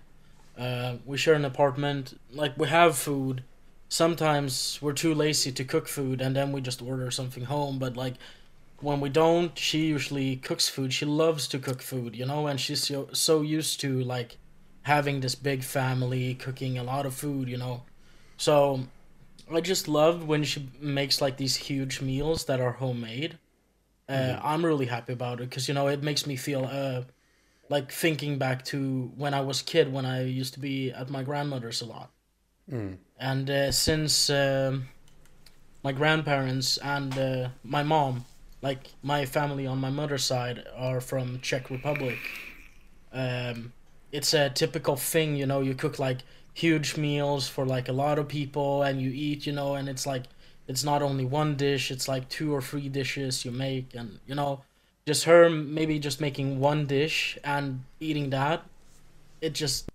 Uh, 0.58 0.98
we 1.06 1.18
share 1.18 1.34
an 1.36 1.46
apartment. 1.46 2.20
Like 2.32 2.58
we 2.58 2.68
have 2.68 2.98
food. 2.98 3.44
Sometimes 3.90 4.80
we're 4.82 4.94
too 4.94 5.14
lazy 5.14 5.52
to 5.52 5.64
cook 5.66 5.88
food, 5.88 6.22
and 6.22 6.36
then 6.36 6.52
we 6.52 6.62
just 6.62 6.82
order 6.82 7.12
something 7.12 7.46
home. 7.46 7.80
But 7.80 7.98
like 7.98 8.16
when 8.80 9.00
we 9.00 9.10
don't, 9.10 9.58
she 9.58 9.86
usually 9.88 10.38
cooks 10.38 10.68
food. 10.70 10.94
She 10.94 11.06
loves 11.06 11.48
to 11.50 11.60
cook 11.60 11.82
food, 11.82 12.16
you 12.16 12.26
know, 12.26 12.48
and 12.48 12.60
she's 12.60 12.84
so, 12.84 13.10
so 13.14 13.42
used 13.42 13.80
to 13.82 14.02
like 14.04 14.38
having 14.84 15.20
this 15.22 15.36
big 15.36 15.64
family, 15.64 16.36
cooking 16.36 16.78
a 16.78 16.84
lot 16.84 17.06
of 17.06 17.14
food, 17.14 17.48
you 17.50 17.58
know. 17.58 17.84
So 18.38 18.88
I 19.54 19.62
just 19.62 19.88
love 19.88 20.28
when 20.28 20.44
she 20.44 20.70
makes 20.80 21.22
like 21.22 21.38
these 21.38 21.56
huge 21.58 22.02
meals 22.02 22.46
that 22.46 22.60
are 22.60 22.72
homemade. 22.74 23.38
Uh, 24.10 24.14
Mm-hmm. 24.14 24.48
I'm 24.48 24.66
really 24.66 24.88
happy 24.88 25.14
about 25.14 25.40
it 25.42 25.50
because 25.50 25.68
you 25.68 25.74
know 25.74 25.88
it 25.88 26.04
makes 26.04 26.26
me 26.28 26.36
feel 26.36 26.66
uh, 26.66 27.04
like 27.72 27.90
thinking 27.90 28.38
back 28.38 28.66
to 28.66 29.14
when 29.16 29.34
I 29.34 29.40
was 29.40 29.62
a 29.62 29.64
kid 29.64 29.94
when 29.94 30.06
I 30.06 30.26
used 30.26 30.54
to 30.56 30.60
be 30.60 30.92
at 30.92 31.10
my 31.10 31.24
grandmother's 31.24 31.82
a 31.82 31.86
lot. 31.86 32.12
Mm. 32.70 32.98
And 33.18 33.50
uh, 33.50 33.72
since 33.72 34.30
um, 34.30 34.90
my 35.82 35.94
grandparents 35.94 36.78
and 36.78 37.18
uh, 37.18 37.50
my 37.64 37.82
mom, 37.82 38.26
like 38.62 38.90
my 39.02 39.26
family 39.26 39.66
on 39.66 39.78
my 39.78 39.90
mother's 39.90 40.26
side, 40.26 40.66
are 40.76 41.00
from 41.00 41.40
Czech 41.40 41.70
Republic, 41.70 42.20
um, 43.14 43.72
it's 44.12 44.34
a 44.34 44.50
typical 44.50 44.98
thing, 44.98 45.38
you 45.38 45.46
know. 45.46 45.62
You 45.62 45.74
cook 45.74 45.98
like 45.98 46.20
huge 46.54 46.98
meals 46.98 47.48
for 47.48 47.66
like 47.66 47.88
a 47.88 47.94
lot 47.94 48.20
of 48.20 48.28
people, 48.28 48.84
and 48.84 49.02
you 49.02 49.12
eat, 49.12 49.46
you 49.46 49.54
know, 49.54 49.76
and 49.76 49.88
it's 49.88 50.06
like 50.06 50.24
it's 50.68 50.84
not 50.84 51.02
only 51.02 51.24
one 51.24 51.56
dish; 51.56 51.90
it's 51.90 52.10
like 52.10 52.28
two 52.28 52.54
or 52.54 52.62
three 52.62 52.90
dishes 52.90 53.46
you 53.46 53.52
make, 53.52 53.96
and 53.96 54.20
you 54.28 54.36
know, 54.36 54.62
just 55.06 55.24
her 55.26 55.50
maybe 55.50 56.00
just 56.00 56.22
making 56.22 56.60
one 56.60 56.86
dish 56.86 57.38
and 57.44 57.84
eating 58.00 58.30
that, 58.32 58.64
it 59.42 59.54
just 59.54 59.90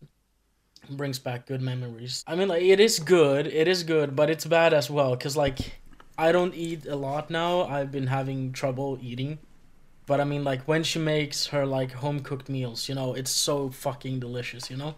brings 0.90 1.18
back 1.18 1.46
good 1.46 1.60
memories. 1.62 2.24
I 2.26 2.34
mean, 2.36 2.48
like 2.48 2.62
it 2.62 2.80
is 2.80 2.98
good, 2.98 3.46
it 3.46 3.68
is 3.68 3.82
good, 3.82 4.14
but 4.16 4.30
it's 4.30 4.44
bad 4.44 4.72
as 4.74 4.90
well 4.90 5.12
because 5.16 5.36
like 5.36 5.78
I 6.18 6.32
don't 6.32 6.54
eat 6.54 6.86
a 6.86 6.96
lot 6.96 7.30
now. 7.30 7.62
I've 7.64 7.90
been 7.92 8.06
having 8.08 8.52
trouble 8.52 8.98
eating, 9.02 9.38
but 10.06 10.20
I 10.20 10.24
mean, 10.24 10.44
like 10.44 10.62
when 10.66 10.82
she 10.82 10.98
makes 10.98 11.48
her 11.48 11.66
like 11.66 11.92
home 11.92 12.20
cooked 12.20 12.48
meals, 12.48 12.88
you 12.88 12.94
know, 12.94 13.14
it's 13.14 13.30
so 13.30 13.70
fucking 13.70 14.20
delicious. 14.20 14.70
You 14.70 14.76
know, 14.76 14.94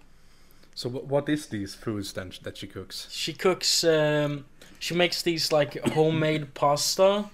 So 0.74 0.88
wh- 0.90 1.08
what 1.08 1.28
is 1.28 1.46
these 1.46 1.74
foods 1.74 2.12
then 2.12 2.32
that 2.42 2.56
she 2.56 2.66
cooks? 2.66 3.08
she 3.10 3.32
cooks. 3.32 3.84
Um, 3.84 4.44
she 4.78 4.94
makes 4.94 5.22
these 5.22 5.50
like 5.52 5.78
homemade 5.88 6.54
pasta 6.54 7.24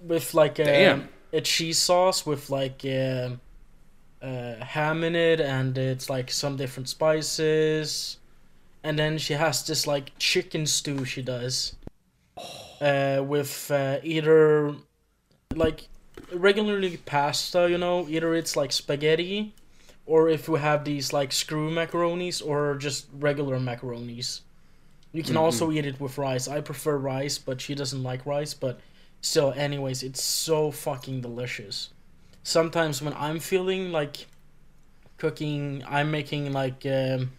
with 0.00 0.34
like 0.34 0.58
a 0.58 0.64
Damn. 0.64 1.08
A 1.32 1.40
cheese 1.40 1.78
sauce 1.78 2.24
with 2.26 2.50
like. 2.50 2.84
um 2.84 3.40
uh, 4.22 4.56
ham 4.64 5.04
in 5.04 5.14
it 5.14 5.40
and 5.40 5.76
it's 5.78 6.10
like 6.10 6.30
some 6.30 6.56
different 6.56 6.88
spices. 6.88 8.18
And 8.82 8.98
then 8.98 9.18
she 9.18 9.34
has 9.34 9.64
this 9.66 9.86
like 9.86 10.12
chicken 10.18 10.66
stew 10.66 11.04
she 11.04 11.22
does 11.22 11.74
uh, 12.80 13.22
with 13.26 13.70
uh, 13.70 13.98
either 14.02 14.74
like 15.54 15.88
regularly 16.32 16.96
pasta 16.98 17.68
you 17.70 17.78
know 17.78 18.06
either 18.08 18.34
it's 18.34 18.56
like 18.56 18.72
spaghetti 18.72 19.54
or 20.06 20.28
if 20.28 20.48
we 20.48 20.58
have 20.58 20.84
these 20.84 21.12
like 21.12 21.30
screw 21.32 21.70
macaronis 21.70 22.44
or 22.44 22.76
just 22.76 23.06
regular 23.18 23.58
macaronis. 23.58 24.40
You 25.12 25.22
can 25.22 25.36
also 25.36 25.72
eat 25.72 25.86
it 25.86 25.98
with 25.98 26.18
rice. 26.18 26.46
I 26.46 26.60
prefer 26.60 26.96
rice 26.96 27.38
but 27.38 27.60
she 27.60 27.74
doesn't 27.74 28.02
like 28.02 28.24
rice 28.26 28.54
but 28.54 28.80
still 29.20 29.52
anyways 29.56 30.02
it's 30.02 30.22
so 30.22 30.70
fucking 30.70 31.20
delicious 31.20 31.90
sometimes 32.42 33.02
when 33.02 33.12
I'm 33.14 33.40
feeling 33.40 33.90
like 33.92 34.26
cooking, 35.18 35.82
I'm 35.88 36.10
making 36.10 36.52
like 36.52 36.84
um, 36.86 37.30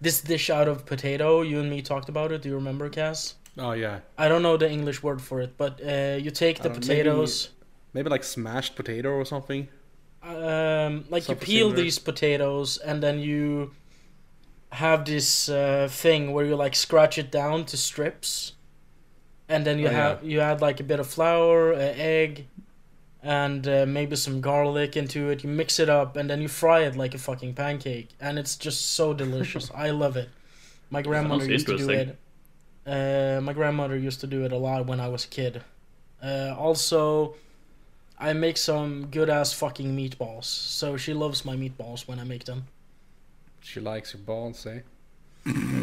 this 0.00 0.20
dish 0.20 0.50
out 0.50 0.68
of 0.68 0.84
potato. 0.84 1.40
You 1.42 1.60
and 1.60 1.70
me 1.70 1.80
talked 1.80 2.08
about 2.08 2.32
it. 2.32 2.42
Do 2.42 2.48
you 2.50 2.56
remember, 2.56 2.88
Cass? 2.90 3.36
Oh 3.56 3.72
yeah, 3.72 4.00
I 4.18 4.28
don't 4.28 4.42
know 4.42 4.56
the 4.58 4.70
English 4.70 5.02
word 5.02 5.22
for 5.22 5.40
it, 5.40 5.56
but 5.56 5.80
uh, 5.80 6.18
you 6.20 6.30
take 6.30 6.58
the 6.60 6.68
Uh, 6.68 6.72
maybe- 6.72 6.80
potatoes. 6.80 7.50
maybe 7.94 8.10
like 8.10 8.24
smashed 8.24 8.74
potato 8.76 9.10
or 9.10 9.24
something. 9.24 9.68
Um, 10.22 11.04
like 11.08 11.22
Something 11.22 11.28
you 11.28 11.36
peel 11.36 11.68
similar. 11.68 11.84
these 11.84 11.98
potatoes 12.00 12.78
and 12.78 13.02
then 13.02 13.18
you 13.20 13.70
have 14.72 15.04
this 15.04 15.48
uh, 15.48 15.88
thing 15.90 16.32
where 16.32 16.44
you 16.44 16.56
like 16.56 16.74
scratch 16.74 17.16
it 17.16 17.30
down 17.30 17.64
to 17.66 17.76
strips, 17.76 18.52
and 19.48 19.64
then 19.66 19.78
you 19.78 19.88
Oh, 19.88 19.90
yeah. 19.90 19.96
have 19.96 20.24
you 20.24 20.40
add 20.40 20.60
like 20.60 20.80
a 20.80 20.84
bit 20.84 21.00
of 21.00 21.06
flour, 21.06 21.72
an 21.72 21.94
egg, 21.98 22.46
and 23.22 23.66
uh, 23.66 23.86
maybe 23.86 24.16
some 24.16 24.40
garlic 24.40 24.96
into 24.96 25.30
it. 25.30 25.42
You 25.44 25.50
mix 25.50 25.78
it 25.78 25.88
up 25.88 26.16
and 26.16 26.28
then 26.30 26.40
you 26.42 26.48
fry 26.48 26.80
it 26.80 26.96
like 26.96 27.14
a 27.14 27.18
fucking 27.18 27.54
pancake, 27.54 28.08
and 28.20 28.38
it's 28.38 28.56
just 28.56 28.92
so 28.94 29.12
delicious. 29.14 29.70
I 29.74 29.90
love 29.90 30.16
it. 30.16 30.28
My 30.90 31.02
grandmother 31.02 31.44
used 31.50 31.66
to 31.66 31.76
do 31.76 31.90
it. 31.90 32.18
Uh, 32.86 33.40
my 33.42 33.52
grandmother 33.52 33.96
used 33.96 34.20
to 34.20 34.26
do 34.28 34.44
it 34.44 34.52
a 34.52 34.56
lot 34.56 34.86
when 34.86 35.00
I 35.00 35.08
was 35.08 35.24
a 35.24 35.28
kid. 35.28 35.62
Uh, 36.22 36.54
also, 36.56 37.34
I 38.18 38.32
make 38.32 38.56
some 38.56 39.06
good 39.10 39.28
ass 39.28 39.52
fucking 39.52 39.96
meatballs. 39.96 40.44
So 40.44 40.96
she 40.96 41.12
loves 41.12 41.44
my 41.44 41.56
meatballs 41.56 42.06
when 42.06 42.20
I 42.20 42.24
make 42.24 42.44
them. 42.44 42.66
She 43.60 43.80
likes 43.80 44.12
your 44.14 44.22
balls, 44.22 44.64
eh? 44.66 44.80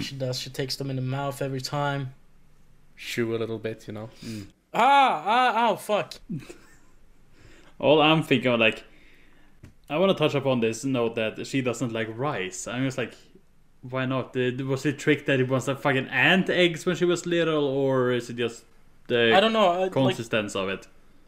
She 0.01 0.15
does. 0.15 0.39
She 0.39 0.50
takes 0.50 0.77
them 0.77 0.89
in 0.89 0.96
the 0.96 1.01
mouth 1.01 1.41
every 1.41 1.60
time. 1.62 2.13
Chew 3.03 3.36
a 3.36 3.38
little 3.38 3.60
bit, 3.60 3.86
you 3.88 3.93
know. 3.93 4.10
Mm. 4.24 4.48
Ah, 4.74 5.24
ah, 5.25 5.69
ow, 5.69 5.75
fuck. 5.75 6.13
All 7.79 8.01
I'm 8.01 8.24
thinking 8.24 8.51
of, 8.51 8.60
like, 8.60 8.83
I 9.89 9.98
want 9.98 10.12
to 10.12 10.17
touch 10.17 10.36
upon 10.36 10.62
this 10.62 10.86
note 10.86 11.15
that 11.15 11.45
she 11.45 11.62
doesn't 11.62 11.91
like 11.91 12.07
rice. 12.15 12.65
I'm 12.67 12.86
just 12.86 12.98
like, 12.98 13.13
why 13.81 14.05
not? 14.05 14.36
Was 14.36 14.86
it 14.86 14.98
trick 14.98 15.25
that 15.25 15.39
it 15.39 15.50
was 15.50 15.67
like 15.67 15.79
fucking 15.81 16.07
ant 16.07 16.50
eggs 16.50 16.86
when 16.86 16.95
she 16.95 17.03
was 17.05 17.25
little, 17.25 17.65
or 17.65 18.12
is 18.12 18.29
it 18.29 18.38
just 18.38 18.63
the 19.07 19.36
I 19.36 19.41
don't 19.41 19.51
know. 19.53 19.67
I, 19.67 19.77
like, 19.79 19.91
consistence 19.91 20.55
of 20.55 20.69
it? 20.69 20.88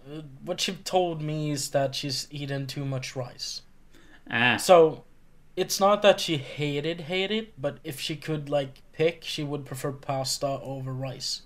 uh, 0.10 0.22
what 0.44 0.62
she 0.62 0.72
told 0.74 1.22
me 1.22 1.52
is 1.52 1.72
that 1.72 1.94
she's 1.96 2.28
eaten 2.32 2.68
too 2.68 2.86
much 2.86 3.16
rice. 3.16 3.64
Ah, 4.32 4.56
So, 4.58 5.04
it's 5.58 5.80
not 5.80 6.02
that 6.04 6.22
she 6.22 6.38
hated 6.38 7.02
hated, 7.02 7.52
but 7.58 7.80
if 7.84 8.00
she 8.00 8.16
could 8.16 8.50
like 8.50 8.82
pick, 8.94 9.24
she 9.26 9.44
would 9.44 9.66
prefer 9.66 9.92
pasta 9.92 10.48
over 10.64 10.94
rice. 10.94 11.42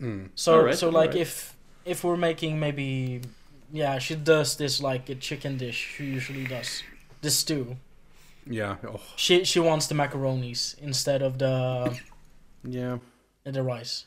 Mm. 0.00 0.30
So 0.34 0.54
Alright, 0.58 0.78
so 0.78 0.88
like 0.88 1.10
alright. 1.10 1.22
if 1.22 1.56
if 1.84 2.04
we're 2.04 2.16
making 2.16 2.58
maybe 2.60 3.20
yeah, 3.72 3.98
she 3.98 4.14
does 4.16 4.56
this 4.56 4.80
like 4.82 5.08
a 5.08 5.14
chicken 5.14 5.56
dish. 5.58 5.94
She 5.96 6.04
usually 6.06 6.46
does 6.46 6.82
the 7.22 7.30
stew. 7.30 7.76
Yeah. 8.46 8.76
Oh, 8.86 9.00
She 9.16 9.44
she 9.44 9.60
wants 9.60 9.86
the 9.86 9.94
macaronis 9.94 10.76
instead 10.78 11.22
of 11.22 11.38
the 11.38 11.98
yeah. 12.64 12.98
and 13.44 13.54
the 13.54 13.62
rice. 13.62 14.06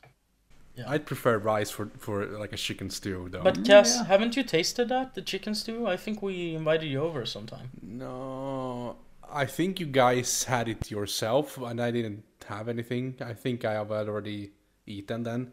Yeah. 0.76 0.86
I'd 0.88 1.06
prefer 1.06 1.38
rice 1.38 1.70
for 1.70 1.92
for 2.00 2.26
like 2.26 2.52
a 2.54 2.58
chicken 2.58 2.90
stew 2.90 3.30
though. 3.30 3.44
But 3.44 3.64
Cass, 3.64 3.98
yeah. 3.98 4.06
haven't 4.06 4.36
you 4.36 4.44
tasted 4.44 4.90
that 4.90 5.14
the 5.14 5.22
chicken 5.22 5.54
stew? 5.56 5.86
I 5.88 5.98
think 5.98 6.22
we 6.22 6.56
invited 6.56 6.88
you 6.88 7.02
over 7.02 7.26
sometime. 7.26 7.70
no, 7.82 8.96
I 9.32 9.46
think 9.46 9.80
you 9.80 9.86
guys 9.86 10.46
had 10.46 10.68
it 10.68 10.90
yourself, 10.92 11.58
and 11.58 11.80
I 11.80 11.92
didn't 11.92 12.24
have 12.48 12.68
anything. 12.68 13.16
I 13.22 13.34
think 13.34 13.66
I 13.66 13.74
have 13.74 13.92
already 13.92 14.52
eaten 14.86 15.24
then. 15.24 15.52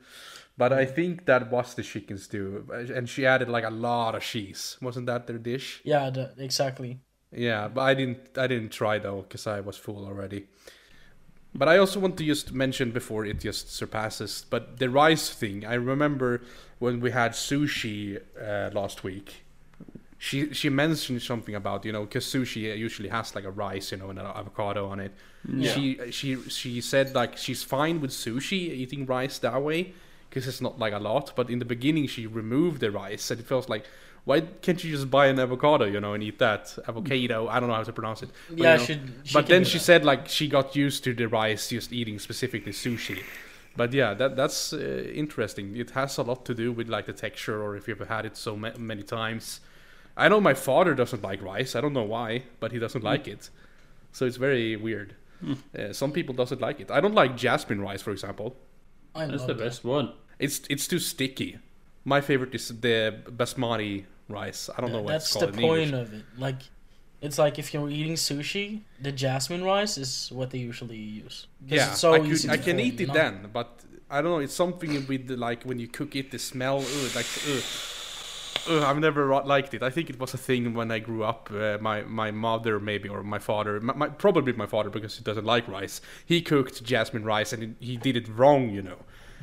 But 0.56 0.72
I 0.72 0.84
think 0.84 1.26
that 1.26 1.50
was 1.50 1.74
the 1.74 1.82
chicken 1.82 2.18
stew, 2.18 2.66
and 2.70 3.08
she 3.08 3.24
added 3.24 3.48
like 3.48 3.64
a 3.64 3.70
lot 3.70 4.14
of 4.14 4.22
cheese. 4.22 4.76
Wasn't 4.82 5.06
that 5.06 5.26
their 5.26 5.38
dish? 5.38 5.80
Yeah, 5.84 6.10
the, 6.10 6.34
exactly. 6.36 7.00
Yeah, 7.32 7.68
but 7.68 7.82
I 7.82 7.94
didn't. 7.94 8.36
I 8.36 8.46
didn't 8.46 8.70
try 8.70 8.98
though 8.98 9.22
because 9.22 9.46
I 9.46 9.60
was 9.60 9.76
full 9.76 10.04
already. 10.04 10.48
But 11.54 11.68
I 11.68 11.78
also 11.78 11.98
want 11.98 12.16
to 12.18 12.24
just 12.24 12.52
mention 12.52 12.92
before 12.92 13.24
it 13.24 13.40
just 13.40 13.74
surpasses. 13.74 14.44
But 14.48 14.78
the 14.78 14.88
rice 14.88 15.30
thing, 15.30 15.66
I 15.66 15.74
remember 15.74 16.42
when 16.78 17.00
we 17.00 17.10
had 17.10 17.32
sushi 17.32 18.20
uh, 18.40 18.70
last 18.72 19.02
week. 19.02 19.44
She 20.22 20.52
she 20.52 20.68
mentioned 20.68 21.22
something 21.22 21.54
about 21.54 21.82
you 21.86 21.92
know 21.92 22.02
because 22.02 22.26
sushi 22.26 22.76
usually 22.76 23.08
has 23.08 23.34
like 23.34 23.44
a 23.44 23.50
rice 23.50 23.90
you 23.90 23.96
know 23.96 24.10
and 24.10 24.18
an 24.18 24.26
avocado 24.26 24.86
on 24.86 25.00
it. 25.00 25.12
Yeah. 25.48 25.72
She 25.72 26.12
she 26.12 26.36
she 26.42 26.82
said 26.82 27.14
like 27.14 27.38
she's 27.38 27.62
fine 27.62 28.02
with 28.02 28.10
sushi 28.10 28.68
eating 28.82 29.06
rice 29.06 29.38
that 29.38 29.62
way 29.62 29.94
because 30.28 30.46
it's 30.46 30.60
not 30.60 30.78
like 30.78 30.92
a 30.92 30.98
lot. 30.98 31.32
But 31.34 31.48
in 31.48 31.58
the 31.58 31.64
beginning 31.64 32.06
she 32.06 32.26
removed 32.26 32.80
the 32.82 32.90
rice 32.90 33.30
and 33.30 33.40
it 33.40 33.46
feels 33.46 33.70
like 33.70 33.86
why 34.26 34.42
can't 34.42 34.84
you 34.84 34.90
just 34.90 35.10
buy 35.10 35.28
an 35.28 35.38
avocado 35.40 35.86
you 35.86 36.00
know 36.00 36.12
and 36.12 36.22
eat 36.22 36.38
that 36.38 36.78
avocado? 36.86 37.48
I 37.48 37.58
don't 37.58 37.70
know 37.70 37.76
how 37.76 37.82
to 37.82 37.92
pronounce 37.94 38.22
it. 38.22 38.28
But, 38.50 38.58
yeah, 38.58 38.72
you 38.74 38.78
know, 38.78 38.84
she, 38.84 39.00
she 39.24 39.32
but 39.32 39.46
then 39.46 39.64
she 39.64 39.78
that. 39.78 39.84
said 39.84 40.04
like 40.04 40.28
she 40.28 40.48
got 40.48 40.76
used 40.76 41.02
to 41.04 41.14
the 41.14 41.28
rice 41.28 41.70
just 41.70 41.94
eating 41.94 42.18
specifically 42.18 42.72
sushi 42.72 43.22
but 43.74 43.92
yeah 43.94 44.12
that 44.12 44.36
that's 44.36 44.74
uh, 44.74 44.78
interesting 45.14 45.76
it 45.76 45.90
has 45.92 46.18
a 46.18 46.22
lot 46.22 46.44
to 46.44 46.54
do 46.54 46.72
with 46.72 46.88
like 46.88 47.06
the 47.06 47.12
texture 47.12 47.62
or 47.62 47.76
if 47.76 47.88
you've 47.88 48.06
had 48.08 48.26
it 48.26 48.36
so 48.36 48.56
ma- 48.56 48.76
many 48.76 49.02
times 49.02 49.60
i 50.24 50.28
know 50.28 50.40
my 50.50 50.54
father 50.68 50.94
doesn't 51.02 51.22
like 51.30 51.40
rice 51.52 51.74
i 51.76 51.80
don't 51.80 51.92
know 52.00 52.08
why 52.16 52.28
but 52.60 52.72
he 52.74 52.78
doesn't 52.84 53.04
like 53.12 53.26
it 53.34 53.42
so 54.12 54.26
it's 54.28 54.36
very 54.48 54.76
weird 54.86 55.10
uh, 55.78 55.92
some 55.92 56.12
people 56.12 56.34
doesn't 56.42 56.60
like 56.60 56.78
it 56.84 56.90
i 56.90 57.00
don't 57.00 57.14
like 57.22 57.36
jasmine 57.44 57.80
rice 57.88 58.02
for 58.02 58.12
example 58.12 58.48
I 59.12 59.26
That's 59.26 59.40
love 59.40 59.48
the 59.48 59.54
that. 59.54 59.64
best 59.64 59.84
one. 59.84 60.06
it's 60.38 60.56
it's 60.74 60.86
too 60.92 61.00
sticky 61.00 61.58
my 62.04 62.20
favorite 62.20 62.54
is 62.54 62.68
the 62.86 62.96
basmati 63.40 64.04
rice 64.28 64.70
i 64.74 64.80
don't 64.80 64.92
know 64.92 65.02
what 65.06 65.12
That's 65.14 65.26
it's 65.26 65.34
the 65.34 65.46
called 65.46 65.54
in 65.56 65.60
point 65.68 65.82
English. 65.94 66.02
of 66.02 66.14
it. 66.18 66.24
Like, 66.46 66.60
it's 67.26 67.38
like 67.44 67.58
if 67.62 67.66
you're 67.74 67.90
eating 67.98 68.14
sushi, 68.28 68.66
the 69.06 69.12
jasmine 69.12 69.64
rice 69.72 69.94
is 70.04 70.10
what 70.38 70.48
they 70.52 70.58
usually 70.70 70.96
use. 71.24 71.36
Yeah, 71.66 71.90
it's 71.90 72.00
so 72.04 72.08
I, 72.14 72.20
easy 72.30 72.48
could, 72.48 72.60
I 72.60 72.62
can 72.66 72.76
eat 72.80 72.98
it 73.00 73.08
know? 73.08 73.14
then, 73.20 73.34
but 73.52 73.70
I 74.08 74.16
don't 74.22 74.30
know. 74.34 74.38
It's 74.46 74.54
something 74.64 74.92
with 75.10 75.22
the, 75.28 75.36
like 75.36 75.60
when 75.64 75.78
you 75.78 75.88
cook 75.98 76.12
it, 76.20 76.30
the 76.30 76.38
smell. 76.38 76.78
Ugh, 76.78 77.10
like, 77.18 77.26
ugh. 77.52 77.62
Ugh, 78.68 78.82
I've 78.82 78.98
never 78.98 79.42
liked 79.42 79.74
it. 79.74 79.82
I 79.82 79.90
think 79.90 80.10
it 80.10 80.18
was 80.18 80.34
a 80.34 80.38
thing 80.38 80.74
when 80.74 80.90
I 80.90 80.98
grew 80.98 81.24
up. 81.24 81.50
Uh, 81.50 81.78
my 81.80 82.02
my 82.02 82.30
mother 82.30 82.78
maybe 82.78 83.08
or 83.08 83.22
my 83.22 83.38
father, 83.38 83.80
my, 83.80 83.94
my, 83.94 84.08
probably 84.08 84.52
my 84.52 84.66
father 84.66 84.90
because 84.90 85.16
he 85.16 85.24
doesn't 85.24 85.44
like 85.44 85.66
rice. 85.68 86.00
He 86.26 86.42
cooked 86.42 86.84
jasmine 86.84 87.24
rice 87.24 87.52
and 87.52 87.76
he, 87.80 87.96
did 87.96 88.16
it 88.16 88.28
wrong. 88.28 88.70
You 88.70 88.82
know, 88.82 88.98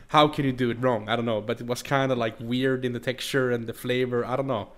how 0.09 0.27
can 0.27 0.45
you 0.45 0.51
do 0.51 0.69
it 0.69 0.79
wrong? 0.81 1.09
I 1.09 1.15
don't 1.15 1.25
know, 1.25 1.41
but 1.41 1.62
it 1.62 1.67
was 1.67 1.81
kind 1.81 2.12
of 2.12 2.17
like 2.17 2.36
weird 2.39 2.86
in 2.86 2.93
the 2.93 3.00
texture 3.00 3.51
and 3.51 3.67
the 3.67 3.74
flavor. 3.74 4.25
I 4.25 4.36
don't 4.36 4.47
know. 4.47 4.69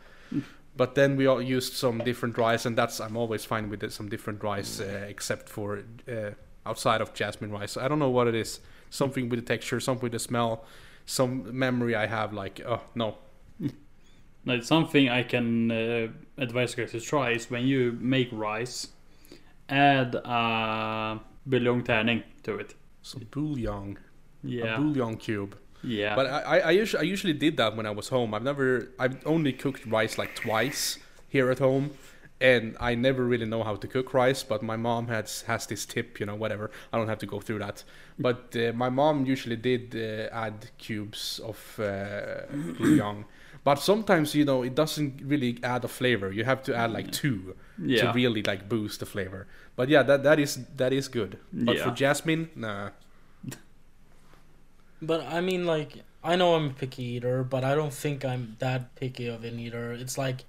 But 0.76 0.96
then 0.96 1.18
we 1.18 1.28
all 1.28 1.42
used 1.42 1.74
some 1.74 1.98
different 2.00 2.38
rice, 2.38 2.66
and 2.66 2.78
that's 2.78 3.02
I'm 3.02 3.18
always 3.18 3.44
fine 3.44 3.70
with 3.70 3.84
it, 3.84 3.92
some 3.92 4.08
different 4.08 4.42
rice, 4.44 4.80
uh, 4.80 5.06
except 5.10 5.50
for 5.50 5.84
uh, 6.08 6.32
outside 6.66 7.02
of 7.02 7.14
jasmine 7.14 7.52
rice. 7.52 7.76
I 7.76 7.88
don't 7.90 8.00
know 8.00 8.10
what 8.10 8.28
it 8.28 8.36
is. 8.36 8.62
Something 8.90 9.28
with 9.30 9.40
the 9.40 9.46
texture, 9.46 9.80
something 9.80 10.04
with 10.04 10.14
the 10.14 10.20
smell, 10.20 10.64
some 11.06 11.58
memory 11.58 11.96
I 11.96 12.06
have. 12.08 12.32
Like, 12.32 12.62
oh 12.66 12.82
no, 12.96 13.18
Like 14.50 14.64
something 14.64 15.10
I 15.10 15.24
can 15.24 15.72
uh, 15.72 16.08
advise 16.38 16.76
you 16.76 16.84
guys 16.84 16.92
to 16.92 17.00
try 17.02 17.32
is 17.32 17.50
when 17.52 17.66
you 17.68 17.98
make 18.02 18.30
rice, 18.32 18.88
add 19.70 20.16
a 20.16 21.20
bouillon 21.46 21.84
tärning 21.84 22.24
to 22.44 22.56
it. 22.56 22.74
some 23.02 23.24
bouillon, 23.32 23.98
Yeah, 24.44 24.76
a 24.76 24.80
bouillon 24.80 25.18
cube. 25.18 25.56
yeah. 25.84 26.16
But 26.16 26.26
I, 26.28 26.40
I, 26.40 26.58
I, 26.60 26.72
usually, 26.72 27.02
I 27.02 27.04
usually 27.12 27.34
did 27.34 27.58
that 27.58 27.76
when 27.78 27.86
I 27.86 27.92
was 27.92 28.10
home. 28.10 28.34
I've 28.34 28.44
never, 28.44 28.92
I've 29.00 29.18
only 29.26 29.54
cooked 29.54 29.86
rice 29.86 30.18
like 30.18 30.36
twice 30.36 30.98
here 31.28 31.52
at 31.52 31.60
home, 31.60 31.92
and 32.42 32.76
I 32.80 32.96
never 32.96 33.24
really 33.26 33.46
know 33.46 33.64
how 33.64 33.76
to 33.76 33.88
cook 33.88 34.14
rice. 34.14 34.42
But 34.44 34.64
my 34.64 34.78
mom 34.78 35.08
has 35.08 35.44
has 35.44 35.68
this 35.68 35.86
tip, 35.86 36.20
you 36.20 36.26
know, 36.26 36.36
whatever. 36.36 36.72
I 36.92 36.98
don't 36.98 37.08
have 37.08 37.20
to 37.20 37.28
go 37.28 37.40
through 37.40 37.60
that. 37.60 37.84
But 38.18 38.56
uh, 38.56 38.74
my 38.74 38.90
mom 38.90 39.26
usually 39.26 39.58
did 39.58 39.96
uh, 39.96 40.34
add 40.46 40.70
cubes 40.78 41.40
of 41.44 41.80
uh, 41.80 42.48
bouillon. 42.78 43.26
But 43.64 43.76
sometimes, 43.80 44.34
you 44.36 44.46
know, 44.46 44.64
it 44.64 44.74
doesn't 44.76 45.22
really 45.24 45.60
add 45.64 45.84
a 45.84 45.88
flavor. 45.88 46.32
You 46.32 46.46
have 46.46 46.64
to 46.64 46.76
add 46.76 46.92
like 46.92 47.12
two 47.12 47.56
yeah. 47.82 48.04
to 48.04 48.14
really 48.14 48.42
like 48.42 48.70
boost 48.70 49.00
the 49.00 49.06
flavor. 49.06 49.48
But 49.76 49.90
yeah, 49.90 50.04
that 50.04 50.24
that 50.24 50.40
is 50.40 50.66
that 50.78 50.94
is 50.94 51.08
good. 51.08 51.38
But 51.52 51.80
for 51.80 51.92
jasmine, 51.92 52.50
nah. 52.56 52.92
But 55.02 55.26
I 55.28 55.42
mean, 55.42 55.66
like, 55.66 56.04
I 56.24 56.36
know 56.36 56.56
I'm 56.56 56.68
a 56.68 56.74
picky 56.74 57.04
eater, 57.04 57.44
but 57.44 57.64
I 57.64 57.76
don't 57.76 57.94
think 57.94 58.26
I'm 58.26 58.56
that 58.60 58.96
picky 58.96 59.28
of 59.28 59.44
an 59.44 59.60
eater. 59.60 59.94
It's 59.94 60.18
like, 60.18 60.44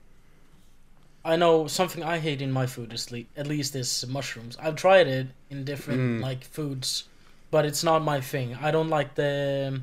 I 1.25 1.37
know 1.37 1.66
something 1.66 2.03
I 2.03 2.18
hate 2.18 2.42
in 2.42 2.51
my 2.51 2.66
food 2.66 2.92
is 2.92 3.12
le- 3.12 3.25
at 3.37 3.46
least 3.46 3.77
is 3.77 4.07
mushrooms. 4.09 4.57
I've 4.61 4.75
tried 4.77 5.07
it 5.07 5.29
in 5.51 5.64
different 5.64 6.01
Mm. 6.01 6.20
like 6.20 6.44
foods, 6.44 7.05
but 7.51 7.64
it's 7.64 7.85
not 7.85 8.03
my 8.03 8.20
thing. 8.20 8.57
I 8.57 8.70
don't 8.70 8.88
like 8.88 9.14
the 9.14 9.83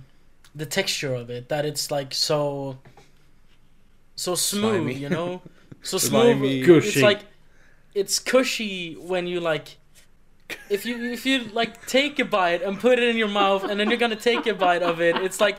the 0.55 0.65
texture 0.65 1.13
of 1.13 1.29
it. 1.29 1.49
That 1.49 1.65
it's 1.65 1.91
like 1.91 2.13
so 2.13 2.79
so 4.17 4.35
smooth, 4.35 4.81
Slimy. 4.83 4.95
you 4.95 5.07
know, 5.09 5.41
so 5.81 5.97
smooth. 5.97 6.37
Slimy. 6.39 6.61
It's 6.61 6.97
like 6.97 7.21
it's 7.95 8.19
cushy 8.19 8.95
when 8.95 9.25
you 9.27 9.39
like 9.39 9.77
if 10.69 10.85
you 10.85 11.01
if 11.11 11.25
you 11.25 11.45
like 11.53 11.85
take 11.87 12.19
a 12.19 12.25
bite 12.25 12.61
and 12.61 12.77
put 12.79 12.99
it 12.99 13.07
in 13.07 13.15
your 13.17 13.27
mouth 13.29 13.63
and 13.63 13.79
then 13.79 13.89
you're 13.89 13.97
gonna 14.05 14.15
take 14.15 14.45
a 14.47 14.53
bite 14.53 14.81
of 14.83 15.01
it 15.01 15.15
it's 15.17 15.41
like 15.41 15.57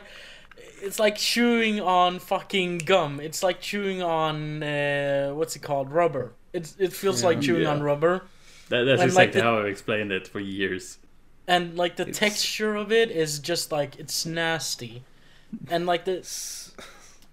it's 0.81 0.97
like 0.99 1.15
chewing 1.15 1.79
on 1.81 2.17
fucking 2.19 2.77
gum 2.79 3.19
it's 3.19 3.43
like 3.43 3.59
chewing 3.61 4.01
on 4.01 4.63
uh, 4.63 5.29
what's 5.33 5.55
it 5.55 5.59
called 5.61 5.91
rubber 5.91 6.31
it's, 6.53 6.75
it 6.79 6.91
feels 6.93 7.23
like 7.23 7.39
chewing 7.41 7.63
Yeah. 7.63 7.71
on 7.71 7.83
rubber 7.83 8.23
That, 8.69 8.83
that's 8.85 9.01
and, 9.01 9.13
like, 9.13 9.29
exactly 9.29 9.41
the- 9.41 9.45
how 9.47 9.59
I've 9.59 9.65
explained 9.67 10.11
it 10.11 10.27
for 10.27 10.39
years. 10.39 10.97
and 11.47 11.75
like 11.77 11.95
the 11.97 12.03
It's- 12.03 12.17
texture 12.17 12.75
of 12.75 12.91
it 12.91 13.11
is 13.11 13.37
just 13.39 13.71
like 13.71 13.99
it's 13.99 14.25
nasty 14.25 15.03
and 15.69 15.85
like 15.85 16.05
the 16.05 16.23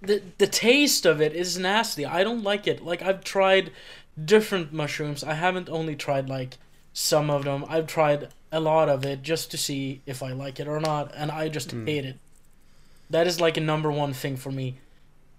the 0.06 0.22
the 0.38 0.46
taste 0.46 1.04
of 1.06 1.20
it 1.20 1.32
is 1.34 1.58
nasty. 1.58 2.04
I 2.06 2.24
don't 2.24 2.42
like 2.42 2.66
it. 2.66 2.84
Like 2.84 3.02
i've 3.02 3.22
tried 3.24 3.70
different 4.22 4.72
mushrooms. 4.72 5.22
I 5.24 5.34
haven't 5.34 5.68
only 5.68 5.94
tried 5.96 6.28
like 6.28 6.58
some 6.92 7.28
of 7.30 7.44
them. 7.44 7.64
I've 7.68 7.86
tried 7.86 8.28
a 8.52 8.60
lot 8.60 8.88
of 8.88 9.04
it 9.04 9.22
just 9.22 9.50
to 9.50 9.58
see 9.58 10.00
if 10.06 10.22
i 10.22 10.32
like 10.32 10.58
it 10.60 10.68
or 10.68 10.80
not 10.80 11.12
and 11.14 11.30
i 11.30 11.48
just 11.48 11.74
Mm. 11.74 11.86
hate 11.88 12.04
it. 12.06 12.16
That 13.10 13.26
is 13.26 13.40
like 13.40 13.56
a 13.56 13.60
number 13.72 13.90
one 13.90 14.12
thing 14.14 14.36
for 14.36 14.50
me. 14.52 14.76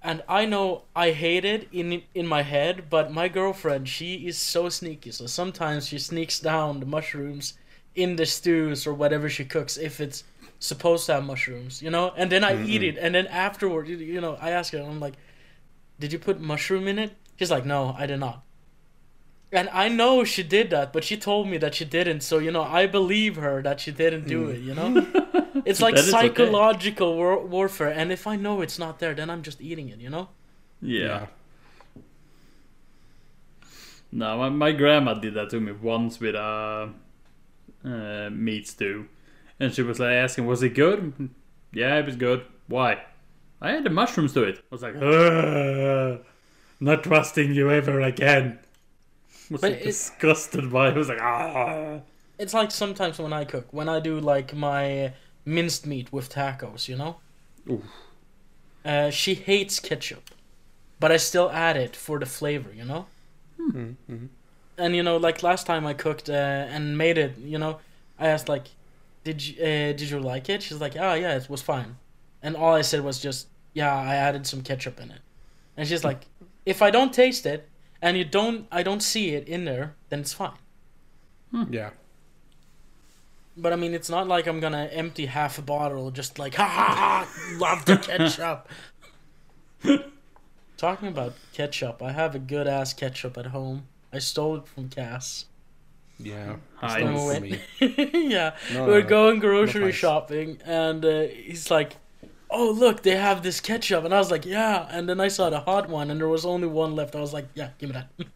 And 0.03 0.21
i 0.29 0.45
know 0.45 0.83
i 0.95 1.11
hate 1.11 1.45
it 1.45 1.67
in 1.71 2.03
in 2.13 2.27
my 2.27 2.43
head 2.43 2.75
but 2.89 3.11
my 3.11 3.27
girlfriend 3.27 3.89
she 3.89 4.27
is 4.27 4.37
so 4.37 4.69
sneaky. 4.69 5.11
So 5.11 5.25
sometimes 5.27 5.87
she 5.87 5.97
sneaks 5.99 6.39
down 6.39 6.79
the 6.79 6.85
mushrooms 6.85 7.53
in 7.95 8.15
the 8.17 8.25
stews 8.25 8.85
or 8.85 8.93
whatever 8.93 9.27
she 9.29 9.45
cooks 9.45 9.77
if 9.77 9.99
it's 9.99 10.23
supposed 10.59 11.05
to 11.07 11.13
have 11.13 11.23
mushrooms, 11.23 11.81
you 11.81 11.89
know? 11.89 12.13
And 12.15 12.31
then 12.31 12.43
I 12.43 12.63
eat 12.63 12.83
it, 12.83 12.97
and 12.97 13.13
then 13.15 13.27
afterward, 13.27 13.87
you, 13.87 13.97
you 13.97 14.21
know, 14.21 14.37
I 14.41 14.51
ask 14.51 14.73
her, 14.73 14.79
I'm 14.79 14.99
like, 14.99 15.15
"Did 15.99 16.13
you 16.13 16.19
put 16.19 16.39
mushroom 16.39 16.87
in 16.87 16.99
it?" 16.99 17.15
She's 17.37 17.51
like, 17.51 17.65
"No, 17.65 17.95
I 17.97 18.05
did 18.05 18.19
not." 18.19 18.43
And 19.51 19.69
I 19.71 19.87
know 19.87 20.25
she 20.25 20.43
did 20.43 20.69
that, 20.71 20.91
but 20.91 21.03
she 21.05 21.15
told 21.15 21.47
me 21.47 21.57
that 21.59 21.75
she 21.75 21.85
didn't. 21.85 22.21
So 22.21 22.37
you 22.39 22.51
know, 22.51 22.63
I 22.63 22.85
believe 22.87 23.37
her 23.37 23.61
that 23.61 23.79
she 23.79 23.91
didn't 23.91 24.27
do 24.27 24.49
it. 24.49 24.59
You 24.59 24.75
know, 24.75 25.07
it's 25.65 25.79
like 25.81 25.95
That 25.95 26.03
is 26.03 26.13
okay. 26.13 26.27
psychological 26.27 27.15
war- 27.15 27.45
warfare. 27.45 27.87
And 27.89 28.11
if 28.11 28.27
I 28.27 28.35
know 28.35 28.61
it's 28.61 28.77
not 28.77 28.99
there, 28.99 29.13
then 29.13 29.29
I'm 29.29 29.43
just 29.43 29.61
eating 29.61 29.89
it. 29.89 29.99
You 29.99 30.09
know? 30.09 30.29
Yeah. 30.81 31.27
No, 34.11 34.37
my, 34.37 34.49
my 34.49 34.71
grandma 34.71 35.13
did 35.13 35.33
that 35.35 35.49
to 35.51 35.59
me 35.59 35.71
once 35.71 36.19
with 36.19 36.35
a 36.35 36.89
uh, 37.85 38.29
meat 38.31 38.67
stew, 38.67 39.07
and 39.59 39.73
she 39.73 39.81
was 39.81 39.99
like 39.99 40.13
asking, 40.13 40.45
"Was 40.45 40.63
it 40.63 40.73
good?" 40.75 41.29
Yeah, 41.71 41.97
it 41.97 42.05
was 42.05 42.15
good. 42.15 42.45
Why? 42.67 43.03
I 43.61 43.71
added 43.77 43.91
mushrooms 43.91 44.33
to 44.33 44.43
it. 44.43 44.57
I 44.57 44.61
was 44.75 44.83
like, 44.83 44.95
"Ugh, 44.95 46.19
not 46.79 47.03
trusting 47.03 47.53
you 47.53 47.69
ever 47.71 48.01
again. 48.01 48.59
I 49.49 49.53
was 49.53 49.61
But 49.61 49.71
like 49.71 49.83
disgusted 49.83 50.71
by 50.71 50.89
it. 50.89 50.93
I 50.93 50.97
was 50.97 51.09
like, 51.09 51.21
ah. 51.21 51.99
It's 52.37 52.53
like 52.53 52.71
sometimes 52.71 53.19
when 53.19 53.33
I 53.33 53.45
cook, 53.45 53.67
when 53.71 53.89
I 53.89 53.99
do 53.99 54.19
like 54.19 54.53
my 54.53 55.13
minced 55.45 55.87
meat 55.87 56.11
with 56.11 56.29
tacos, 56.29 56.87
you 56.87 56.97
know. 56.97 57.17
Oof. 57.69 57.83
Uh, 58.85 59.09
she 59.09 59.33
hates 59.33 59.79
ketchup, 59.79 60.31
but 60.99 61.11
I 61.11 61.17
still 61.17 61.49
add 61.51 61.77
it 61.77 61.95
for 61.95 62.19
the 62.19 62.25
flavor, 62.25 62.71
you 62.73 62.85
know. 62.85 63.07
Mm-hmm. 63.59 64.25
And 64.77 64.95
you 64.95 65.03
know, 65.03 65.17
like 65.17 65.41
last 65.43 65.65
time 65.65 65.85
I 65.87 65.93
cooked 65.93 66.29
uh, 66.29 66.33
and 66.69 66.97
made 66.97 67.17
it, 67.17 67.37
you 67.37 67.57
know, 67.57 67.79
I 68.19 68.27
asked 68.27 68.47
like, 68.47 68.67
"Did 69.27 69.45
you 69.45 69.53
uh, 69.61 69.91
did 69.91 70.09
you 70.09 70.19
like 70.21 70.47
it?" 70.47 70.63
She's 70.63 70.79
like, 70.79 70.95
"Oh 70.95 71.13
yeah, 71.13 71.35
it 71.35 71.49
was 71.49 71.61
fine," 71.61 71.97
and 72.41 72.55
all 72.55 72.73
I 72.73 72.81
said 72.81 73.01
was 73.03 73.19
just, 73.19 73.47
"Yeah, 73.73 73.93
I 73.93 74.15
added 74.15 74.47
some 74.47 74.61
ketchup 74.61 75.01
in 75.01 75.11
it," 75.11 75.19
and 75.75 75.85
she's 75.85 76.05
like, 76.05 76.21
"If 76.65 76.81
I 76.81 76.91
don't 76.91 77.13
taste 77.13 77.45
it 77.45 77.67
and 78.01 78.17
you 78.17 78.23
don't, 78.23 78.67
I 78.71 78.83
don't 78.83 79.03
see 79.03 79.35
it 79.35 79.45
in 79.45 79.65
there, 79.65 79.95
then 80.07 80.21
it's 80.21 80.31
fine." 80.31 80.59
Yeah. 81.69 81.89
But 83.57 83.73
I 83.73 83.75
mean, 83.75 83.93
it's 83.93 84.09
not 84.09 84.29
like 84.29 84.47
I'm 84.47 84.61
gonna 84.61 84.85
empty 84.93 85.25
half 85.25 85.57
a 85.57 85.61
bottle 85.61 86.09
just 86.11 86.39
like, 86.39 86.55
ha 86.55 86.67
ha 86.67 86.87
ha, 86.95 87.57
love 87.59 87.83
the 87.83 87.97
ketchup. 87.97 88.69
Talking 90.77 91.09
about 91.09 91.33
ketchup, 91.51 92.01
I 92.01 92.13
have 92.13 92.33
a 92.33 92.39
good 92.39 92.67
ass 92.67 92.93
ketchup 92.93 93.37
at 93.37 93.47
home. 93.47 93.87
I 94.13 94.19
stole 94.19 94.55
it 94.55 94.67
from 94.67 94.87
Cass. 94.87 95.45
Yeah. 96.19 96.57
Hi. 96.75 96.99
It's 96.99 97.01
not 97.01 97.17
for 97.19 97.33
it. 97.33 97.41
me. 97.41 97.59
yeah, 98.29 98.55
No, 98.69 98.85
we 98.85 98.93
we're 98.93 99.01
no, 99.03 99.07
going 99.07 99.39
grocery 99.39 99.91
shopping, 99.91 100.59
and 100.65 101.03
uh, 101.05 101.21
he's 101.27 101.69
like, 101.69 101.97
"Oh, 102.49 102.71
look, 102.71 103.03
they 103.03 103.15
have 103.15 103.43
this 103.43 103.59
ketchup," 103.61 104.03
and 104.03 104.13
I 104.13 104.17
was 104.19 104.31
like, 104.31 104.45
"Yeah." 104.45 104.87
And 104.91 105.07
then 105.07 105.19
I 105.19 105.27
saw 105.29 105.49
the 105.49 105.59
hot 105.61 105.89
one, 105.89 106.09
and 106.11 106.19
there 106.19 106.27
was 106.27 106.45
only 106.45 106.67
one 106.67 106.95
left. 106.95 107.15
I 107.15 107.19
was 107.21 107.33
like, 107.33 107.47
"Yeah, 107.53 107.69
give 107.77 107.89
me 107.89 107.93
that. 107.93 108.09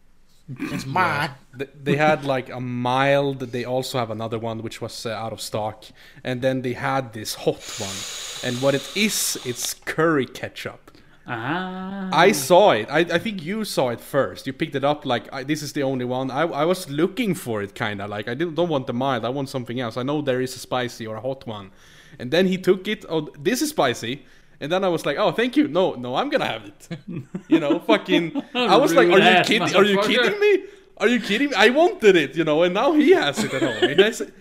it's 0.72 0.86
mine." 0.86 1.30
Th- 1.58 1.70
They 1.82 1.96
had 1.96 2.24
like 2.24 2.50
a 2.50 2.60
mild. 2.60 3.40
They 3.40 3.64
also 3.64 3.98
have 3.98 4.10
another 4.10 4.38
one 4.38 4.62
which 4.62 4.80
was 4.80 5.06
uh, 5.06 5.10
out 5.10 5.32
of 5.32 5.40
stock, 5.40 5.84
and 6.24 6.40
then 6.42 6.62
they 6.62 6.74
had 6.74 7.12
this 7.12 7.34
hot 7.34 7.62
one. 7.80 7.96
And 8.44 8.60
what 8.62 8.74
it 8.74 8.88
is, 8.96 9.38
it's 9.44 9.74
curry 9.74 10.26
ketchup. 10.26 10.81
Ah. 11.26 12.08
I 12.12 12.32
saw 12.32 12.72
it. 12.72 12.88
I, 12.90 13.00
I 13.00 13.18
think 13.18 13.42
you 13.42 13.64
saw 13.64 13.90
it 13.90 14.00
first. 14.00 14.46
You 14.46 14.52
picked 14.52 14.74
it 14.74 14.84
up 14.84 15.06
like 15.06 15.32
I, 15.32 15.44
this 15.44 15.62
is 15.62 15.72
the 15.72 15.82
only 15.82 16.04
one. 16.04 16.30
I, 16.30 16.42
I 16.42 16.64
was 16.64 16.90
looking 16.90 17.34
for 17.34 17.62
it 17.62 17.74
kind 17.74 18.00
of 18.02 18.10
like 18.10 18.28
I 18.28 18.34
didn't 18.34 18.54
don't 18.56 18.68
want 18.68 18.86
the 18.86 18.92
mild. 18.92 19.24
I 19.24 19.28
want 19.28 19.48
something 19.48 19.78
else. 19.80 19.96
I 19.96 20.02
know 20.02 20.20
there 20.20 20.40
is 20.40 20.54
a 20.56 20.58
spicy 20.58 21.06
or 21.06 21.16
a 21.16 21.20
hot 21.20 21.46
one. 21.46 21.70
And 22.18 22.30
then 22.30 22.46
he 22.46 22.58
took 22.58 22.88
it. 22.88 23.04
Oh, 23.08 23.28
this 23.38 23.62
is 23.62 23.70
spicy. 23.70 24.24
And 24.60 24.70
then 24.70 24.84
I 24.84 24.88
was 24.88 25.04
like, 25.06 25.16
oh, 25.16 25.32
thank 25.32 25.56
you. 25.56 25.66
No, 25.68 25.94
no, 25.94 26.14
I'm 26.16 26.28
gonna 26.28 26.46
have 26.46 26.64
it. 26.64 26.88
you 27.48 27.60
know, 27.60 27.78
fucking. 27.80 28.42
I 28.54 28.76
was 28.76 28.94
like, 28.94 29.08
are 29.08 29.18
you 29.18 29.44
kidding? 29.44 29.74
Are 29.76 29.84
you 29.84 30.00
kidding 30.02 30.38
me? 30.40 30.64
Are 30.98 31.08
you 31.08 31.20
kidding 31.20 31.50
me? 31.50 31.54
I 31.56 31.70
wanted 31.70 32.16
it, 32.16 32.36
you 32.36 32.44
know, 32.44 32.62
and 32.62 32.74
now 32.74 32.92
he 32.92 33.10
has 33.12 33.42
it 33.42 33.52
at 33.54 33.62
home. 33.62 33.90
And 33.90 34.00
I 34.00 34.10
said- 34.10 34.32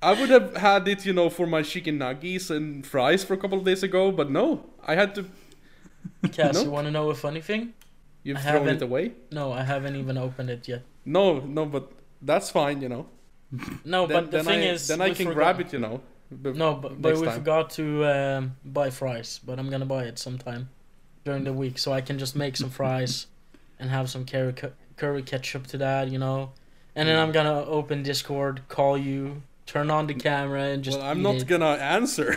I 0.00 0.12
would 0.12 0.30
have 0.30 0.56
had 0.56 0.86
it, 0.86 1.04
you 1.04 1.12
know, 1.12 1.28
for 1.28 1.44
my 1.46 1.62
chicken 1.62 1.98
nuggets 1.98 2.50
and 2.50 2.86
fries 2.86 3.24
for 3.24 3.34
a 3.34 3.36
couple 3.36 3.58
of 3.58 3.64
days 3.64 3.82
ago, 3.82 4.12
but 4.12 4.30
no, 4.30 4.64
I 4.86 4.94
had 4.94 5.14
to. 5.16 5.24
Cass, 6.32 6.54
No. 6.54 6.62
you 6.62 6.70
want 6.70 6.86
to 6.86 6.90
know 6.90 7.10
a 7.10 7.14
funny 7.14 7.40
thing? 7.40 7.74
You've 8.22 8.38
I 8.38 8.40
thrown 8.40 8.68
it 8.68 8.82
away. 8.82 9.12
No, 9.30 9.52
I 9.52 9.62
haven't 9.62 9.96
even 9.96 10.18
opened 10.18 10.50
it 10.50 10.66
yet. 10.68 10.82
No, 11.04 11.38
no, 11.40 11.64
but 11.66 11.90
that's 12.20 12.50
fine, 12.50 12.82
you 12.82 12.88
know. 12.88 13.06
No, 13.84 14.06
Then, 14.06 14.24
but 14.24 14.30
the 14.30 14.42
thing 14.44 14.60
I, 14.60 14.72
is, 14.72 14.88
then 14.88 15.00
I 15.00 15.08
can 15.14 15.26
forgot- 15.28 15.34
grab 15.34 15.60
it, 15.60 15.72
you 15.72 15.78
know. 15.78 16.00
No, 16.30 16.74
but, 16.74 17.00
but 17.00 17.16
we 17.16 17.24
time. 17.24 17.34
forgot 17.38 17.70
to 17.70 18.04
um, 18.04 18.56
buy 18.62 18.90
fries. 18.90 19.40
But 19.42 19.58
I'm 19.58 19.70
gonna 19.70 19.86
buy 19.86 20.04
it 20.04 20.18
sometime 20.18 20.68
during 21.24 21.44
the 21.44 21.54
week, 21.54 21.78
so 21.78 21.90
I 21.92 22.02
can 22.02 22.18
just 22.18 22.36
make 22.36 22.54
some 22.58 22.68
fries 22.68 23.26
and 23.78 23.88
have 23.88 24.10
some 24.10 24.26
curry 24.26 24.52
cu- 24.52 24.72
curry 24.96 25.22
ketchup 25.22 25.66
to 25.68 25.78
that, 25.78 26.08
you 26.10 26.18
know. 26.18 26.50
And 26.94 27.08
then 27.08 27.18
I'm 27.18 27.32
gonna 27.32 27.64
open 27.64 28.02
Discord, 28.02 28.60
call 28.68 28.98
you, 28.98 29.42
turn 29.64 29.90
on 29.90 30.06
the 30.06 30.12
camera, 30.14 30.64
and 30.64 30.82
just. 30.84 30.98
well, 30.98 31.06
I'm 31.08 31.22
not 31.22 31.36
it. 31.36 31.46
gonna 31.46 31.76
answer. 31.80 32.36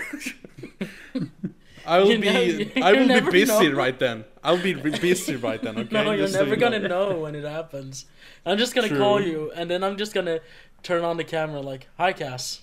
I 1.86 2.00
will 2.00 2.12
You 2.12 2.20
be. 2.20 2.72
know- 2.76 2.86
I 2.88 2.94
will 2.94 3.08
be 3.22 3.32
busy 3.32 3.70
know. 3.70 3.76
right 3.76 3.98
then. 3.98 4.26
I'll 4.44 4.62
be 4.62 4.74
busy 4.74 5.36
right 5.36 5.62
then. 5.62 5.78
Okay. 5.80 5.90
No, 6.04 6.12
you're 6.12 6.18
Just 6.28 6.34
so 6.34 6.40
never 6.40 6.56
you 6.56 6.60
gonna 6.62 6.80
know 6.88 7.20
when 7.20 7.36
it 7.36 7.44
happens. 7.44 8.06
I'm 8.46 8.58
just 8.58 8.74
gonna 8.76 8.88
True. 8.90 8.98
call 8.98 9.22
you, 9.22 9.52
and 9.56 9.70
then 9.70 9.84
I'm 9.84 9.98
just 9.98 10.14
gonna 10.14 10.40
turn 10.84 11.04
on 11.04 11.18
the 11.18 11.24
camera 11.24 11.62
like, 11.62 11.88
"Hi, 11.98 12.14
Cass." 12.14 12.62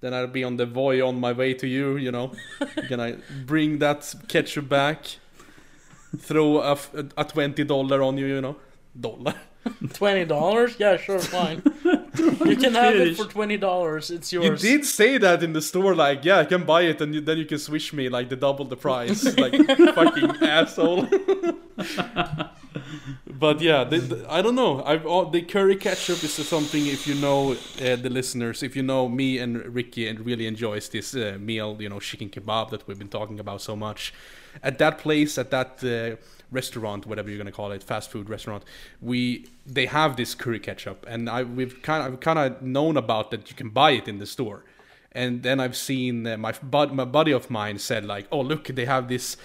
Then 0.00 0.14
I'll 0.14 0.28
be 0.28 0.44
on 0.44 0.56
the 0.56 0.66
Voi 0.66 1.04
on 1.06 1.18
my 1.18 1.32
way 1.32 1.54
to 1.54 1.66
you. 1.66 1.96
You 1.96 2.12
know, 2.12 2.32
gonna 2.88 3.18
bring 3.46 3.78
that 3.80 4.14
ketchup 4.28 4.68
back. 4.68 5.04
Throw 6.18 6.58
a, 6.60 6.78
a 7.16 7.24
twenty 7.24 7.64
dollar 7.64 8.02
on 8.02 8.16
you. 8.18 8.26
You 8.26 8.40
know, 8.40 8.56
dollar. 8.98 9.34
Twenty 9.92 10.24
dollars? 10.24 10.76
Yeah, 10.78 10.96
sure, 10.96 11.18
fine. 11.18 11.62
you 12.18 12.56
can 12.56 12.74
have 12.74 12.94
it 12.94 13.16
for 13.16 13.24
twenty 13.26 13.56
dollars. 13.56 14.10
It's 14.10 14.32
yours. 14.32 14.62
You 14.62 14.70
did 14.70 14.86
say 14.86 15.18
that 15.18 15.42
in 15.42 15.52
the 15.52 15.62
store, 15.62 15.94
like, 15.94 16.24
yeah, 16.24 16.38
I 16.38 16.44
can 16.44 16.64
buy 16.64 16.82
it, 16.82 17.00
and 17.00 17.14
you, 17.14 17.20
then 17.20 17.38
you 17.38 17.44
can 17.44 17.58
swish 17.58 17.92
me 17.92 18.08
like 18.08 18.28
the 18.28 18.36
double 18.36 18.64
the 18.64 18.76
price, 18.76 19.24
like 19.38 19.54
fucking 19.94 20.30
asshole. 20.42 21.06
but 23.26 23.60
yeah, 23.60 23.84
the, 23.84 23.98
the- 23.98 24.26
I 24.28 24.42
don't 24.42 24.54
know. 24.54 24.82
I've 24.84 25.06
all, 25.06 25.26
the 25.26 25.42
curry 25.42 25.76
ketchup 25.76 26.22
is 26.24 26.32
something. 26.32 26.86
If 26.86 27.06
you 27.06 27.14
know 27.16 27.52
uh, 27.52 27.96
the 27.96 28.10
listeners, 28.10 28.62
if 28.62 28.74
you 28.76 28.82
know 28.82 29.08
me 29.08 29.38
and 29.38 29.64
Ricky, 29.74 30.08
and 30.08 30.20
really 30.20 30.46
enjoys 30.46 30.88
this 30.88 31.14
uh, 31.14 31.36
meal, 31.40 31.76
you 31.80 31.88
know, 31.88 32.00
chicken 32.00 32.28
kebab 32.30 32.70
that 32.70 32.86
we've 32.86 32.98
been 32.98 33.08
talking 33.08 33.38
about 33.40 33.60
so 33.60 33.76
much. 33.76 34.14
At 34.62 34.78
that 34.78 34.98
place, 34.98 35.38
at 35.38 35.50
that 35.50 35.84
uh, 35.84 36.16
restaurant, 36.50 37.06
whatever 37.06 37.28
you're 37.28 37.38
gonna 37.38 37.52
call 37.52 37.72
it, 37.72 37.82
fast 37.82 38.10
food 38.10 38.28
restaurant, 38.28 38.64
we 39.00 39.46
they 39.66 39.86
have 39.86 40.16
this 40.16 40.34
curry 40.34 40.60
ketchup, 40.60 41.04
and 41.08 41.28
I 41.28 41.42
we've 41.42 41.80
kind 41.82 42.06
of 42.06 42.14
I've 42.14 42.20
kind 42.20 42.38
of 42.38 42.62
known 42.62 42.96
about 42.96 43.30
that 43.30 43.50
you 43.50 43.56
can 43.56 43.68
buy 43.70 43.92
it 43.92 44.08
in 44.08 44.18
the 44.18 44.26
store. 44.26 44.64
And 45.12 45.42
then 45.42 45.58
I've 45.58 45.76
seen 45.76 46.26
uh, 46.26 46.36
my 46.36 46.52
bud, 46.62 46.92
my 46.92 47.04
buddy 47.04 47.32
of 47.32 47.50
mine 47.50 47.78
said 47.78 48.04
like, 48.04 48.26
oh 48.30 48.40
look, 48.40 48.64
they 48.68 48.84
have 48.84 49.08
this 49.08 49.36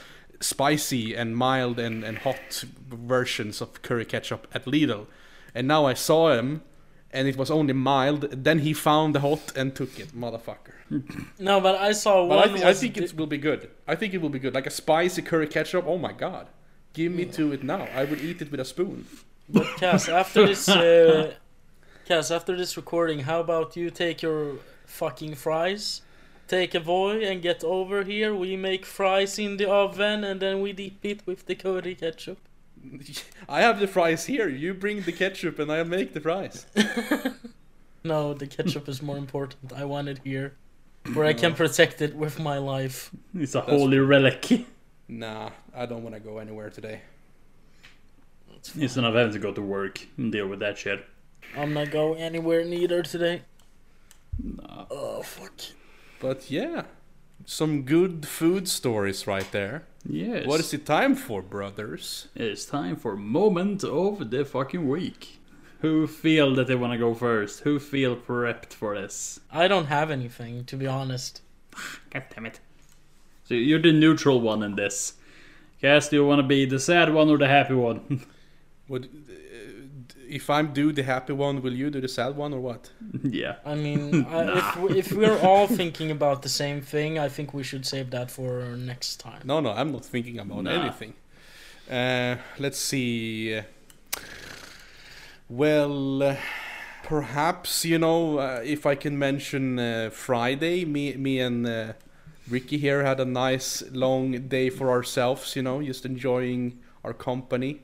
spicy 0.42 1.16
and 1.16 1.38
mild 1.38 1.80
and, 1.80 2.04
and 2.04 2.18
hot 2.20 2.66
versions 2.90 3.62
of 3.62 3.82
curry 3.82 4.06
ketchup 4.06 4.48
at 4.54 4.66
Lidl. 4.66 5.08
And 5.56 5.68
now 5.68 5.86
I 5.86 5.94
saw 5.94 6.34
him, 6.34 6.64
and 7.12 7.28
it 7.28 7.38
was 7.38 7.50
only 7.50 7.74
mild. 7.74 8.22
Then 8.44 8.60
he 8.60 8.74
found 8.74 9.16
the 9.16 9.22
hot 9.22 9.54
and 9.56 9.74
took 9.74 10.00
it, 10.00 10.10
motherfucker. 10.16 10.74
no, 11.40 11.62
but 11.62 11.76
I 11.76 11.94
saw 11.94 12.28
But 12.28 12.38
one. 12.38 12.50
I, 12.50 12.58
thi- 12.58 12.64
I 12.66 12.74
think 12.74 12.98
it 12.98 13.14
will 13.16 13.28
be 13.28 13.38
good. 13.38 13.70
I 13.88 13.96
think 13.96 14.14
it 14.14 14.22
will 14.22 14.30
be 14.30 14.40
good, 14.40 14.54
like 14.54 14.68
a 14.68 14.72
spicy 14.72 15.22
curry 15.22 15.48
ketchup. 15.48 15.86
Oh 15.88 15.98
my 15.98 16.12
god, 16.12 16.48
give 16.94 17.12
me 17.12 17.26
to 17.26 17.52
it 17.52 17.64
now. 17.64 17.88
I 17.96 18.06
would 18.06 18.22
eat 18.22 18.42
it 18.42 18.52
with 18.52 18.60
a 18.60 18.66
spoon. 18.66 19.06
But 19.50 19.68
Cass, 19.78 20.08
after 20.10 20.48
this, 20.48 20.70
uh, 20.70 21.34
Cass, 22.06 22.32
after 22.32 22.56
this 22.56 22.78
recording, 22.78 23.20
how 23.20 23.40
about 23.40 23.76
you 23.76 23.90
take 23.90 24.22
your 24.22 24.56
fucking 24.86 25.36
fries, 25.36 26.02
take 26.48 26.74
a 26.76 26.80
Voi, 26.80 27.24
and 27.26 27.42
get 27.42 27.64
over 27.64 28.04
here? 28.04 28.34
We 28.34 28.56
make 28.56 28.86
fries 28.86 29.38
in 29.38 29.58
the 29.58 29.70
oven, 29.70 30.24
and 30.24 30.40
then 30.40 30.62
we 30.62 30.72
dip 30.72 31.04
it 31.04 31.22
with 31.26 31.46
the 31.46 31.56
curry 31.56 31.96
ketchup. 31.96 32.40
I 33.50 33.62
have 33.62 33.80
the 33.80 33.88
fries 33.88 34.26
here. 34.26 34.50
You 34.50 34.74
bring 34.74 35.02
the 35.02 35.12
ketchup, 35.12 35.60
and 35.60 35.72
I 35.72 35.84
make 35.84 36.14
the 36.14 36.22
fries. 36.22 36.66
No, 38.06 38.34
the 38.34 38.48
ketchup 38.48 38.90
is 38.90 39.02
more 39.02 39.18
important. 39.18 39.72
I 39.72 39.86
want 39.86 40.10
it 40.10 40.20
here, 40.26 40.56
where 41.14 41.26
I 41.26 41.34
can 41.34 41.54
protect 41.56 42.02
it 42.02 42.14
with 42.16 42.38
my 42.38 42.58
life. 42.58 43.12
It's 43.34 43.56
a 43.56 43.62
holy 43.62 43.98
relic. 43.98 44.66
Nah, 45.08 45.52
I 45.76 45.86
don't 45.86 46.04
want 46.04 46.16
to 46.16 46.22
go 46.22 46.38
anywhere 46.38 46.70
today. 46.70 47.02
Instead 48.76 49.04
of 49.04 49.14
having 49.16 49.34
to 49.34 49.40
go 49.40 49.52
to 49.52 49.62
work 49.62 50.08
and 50.18 50.32
deal 50.32 50.48
with 50.48 50.60
that 50.60 50.78
shit. 50.78 51.06
I'm 51.58 51.74
not 51.74 51.92
going 51.92 52.20
anywhere 52.22 52.64
neither 52.64 53.04
today. 53.04 53.42
Nah. 54.42 54.86
Oh 54.90 55.22
fuck. 55.22 55.54
But 56.20 56.50
yeah, 56.50 56.84
some 57.46 57.84
good 57.84 58.26
food 58.26 58.68
stories 58.68 59.28
right 59.28 59.50
there. 59.52 59.84
Yes. 60.06 60.48
What 60.48 60.60
is 60.60 60.74
it 60.74 60.86
time 60.86 61.16
for, 61.16 61.42
brothers? 61.42 62.28
It's 62.36 62.66
time 62.66 62.96
for 62.96 63.16
moment 63.16 63.84
of 63.84 64.30
the 64.30 64.46
fucking 64.46 64.88
week. 64.88 65.40
Who 65.80 66.08
feel 66.08 66.56
that 66.56 66.68
they 66.68 66.76
want 66.76 66.94
to 66.94 66.98
go 66.98 67.14
first? 67.14 67.62
Who 67.62 67.78
feel 67.78 68.16
prepped 68.16 68.72
for 68.74 69.00
this? 69.00 69.42
I 69.52 69.68
don't 69.68 69.88
have 69.88 70.10
anything 70.12 70.64
to 70.66 70.78
be 70.78 70.88
honest. 70.88 71.42
God 72.10 72.24
damn 72.34 72.46
it. 72.46 72.60
So 73.46 73.54
you're 73.56 73.82
the 73.82 73.92
neutral 73.92 74.40
one 74.42 74.64
in 74.64 74.76
this. 74.76 75.14
Cass, 75.82 76.08
do 76.10 76.16
you 76.16 76.26
want 76.26 76.40
to 76.40 76.48
be 76.48 76.66
the 76.66 76.80
sad 76.80 77.14
one 77.14 77.30
or 77.30 77.38
the 77.38 77.48
happy 77.48 77.74
one? 77.74 78.26
Would 78.88 79.06
uh, 79.06 79.34
if 80.30 80.50
I'm 80.50 80.74
do 80.74 80.92
the 80.92 81.04
happy 81.04 81.34
one, 81.34 81.62
will 81.62 81.74
you 81.74 81.90
do 81.90 82.00
the 82.02 82.08
sad 82.08 82.36
one 82.36 82.54
or 82.54 82.60
what? 82.62 82.90
yeah. 83.24 83.56
I 83.66 83.76
mean, 83.76 84.26
I, 84.30 84.58
if 84.60 84.78
we- 84.78 84.98
if 84.98 85.12
we're 85.12 85.38
all 85.40 85.68
thinking 85.68 86.10
about 86.12 86.42
the 86.42 86.50
same 86.50 86.82
thing, 86.82 87.20
I 87.20 87.30
think 87.30 87.54
we 87.54 87.64
should 87.64 87.86
save 87.86 88.10
that 88.12 88.32
for 88.32 88.62
next 88.78 89.18
time. 89.20 89.42
No, 89.44 89.60
no, 89.60 89.72
I'm 89.72 89.92
not 89.92 90.06
thinking 90.06 90.40
about 90.40 90.64
Nah. 90.64 90.72
anything. 90.72 91.14
Uh, 91.92 92.38
let's 92.60 92.80
see. 92.80 93.62
Well, 95.50 96.24
uh, 96.24 96.36
perhaps 97.04 97.86
you 97.86 97.98
know 98.00 98.38
uh, 98.40 98.62
if 98.64 98.86
I 98.86 98.96
can 98.96 99.20
mention 99.20 99.78
uh, 99.80 100.10
Friday. 100.12 100.86
Me, 100.86 101.14
me 101.16 101.40
and 101.40 101.68
uh, 101.68 101.94
Ricky 102.50 102.78
here 102.78 103.04
had 103.04 103.20
a 103.20 103.26
nice 103.26 103.84
long 103.92 104.32
day 104.48 104.70
for 104.70 104.90
ourselves. 104.90 105.56
You 105.56 105.62
know, 105.64 105.82
just 105.82 106.06
enjoying 106.06 106.80
our 107.04 107.14
company. 107.14 107.82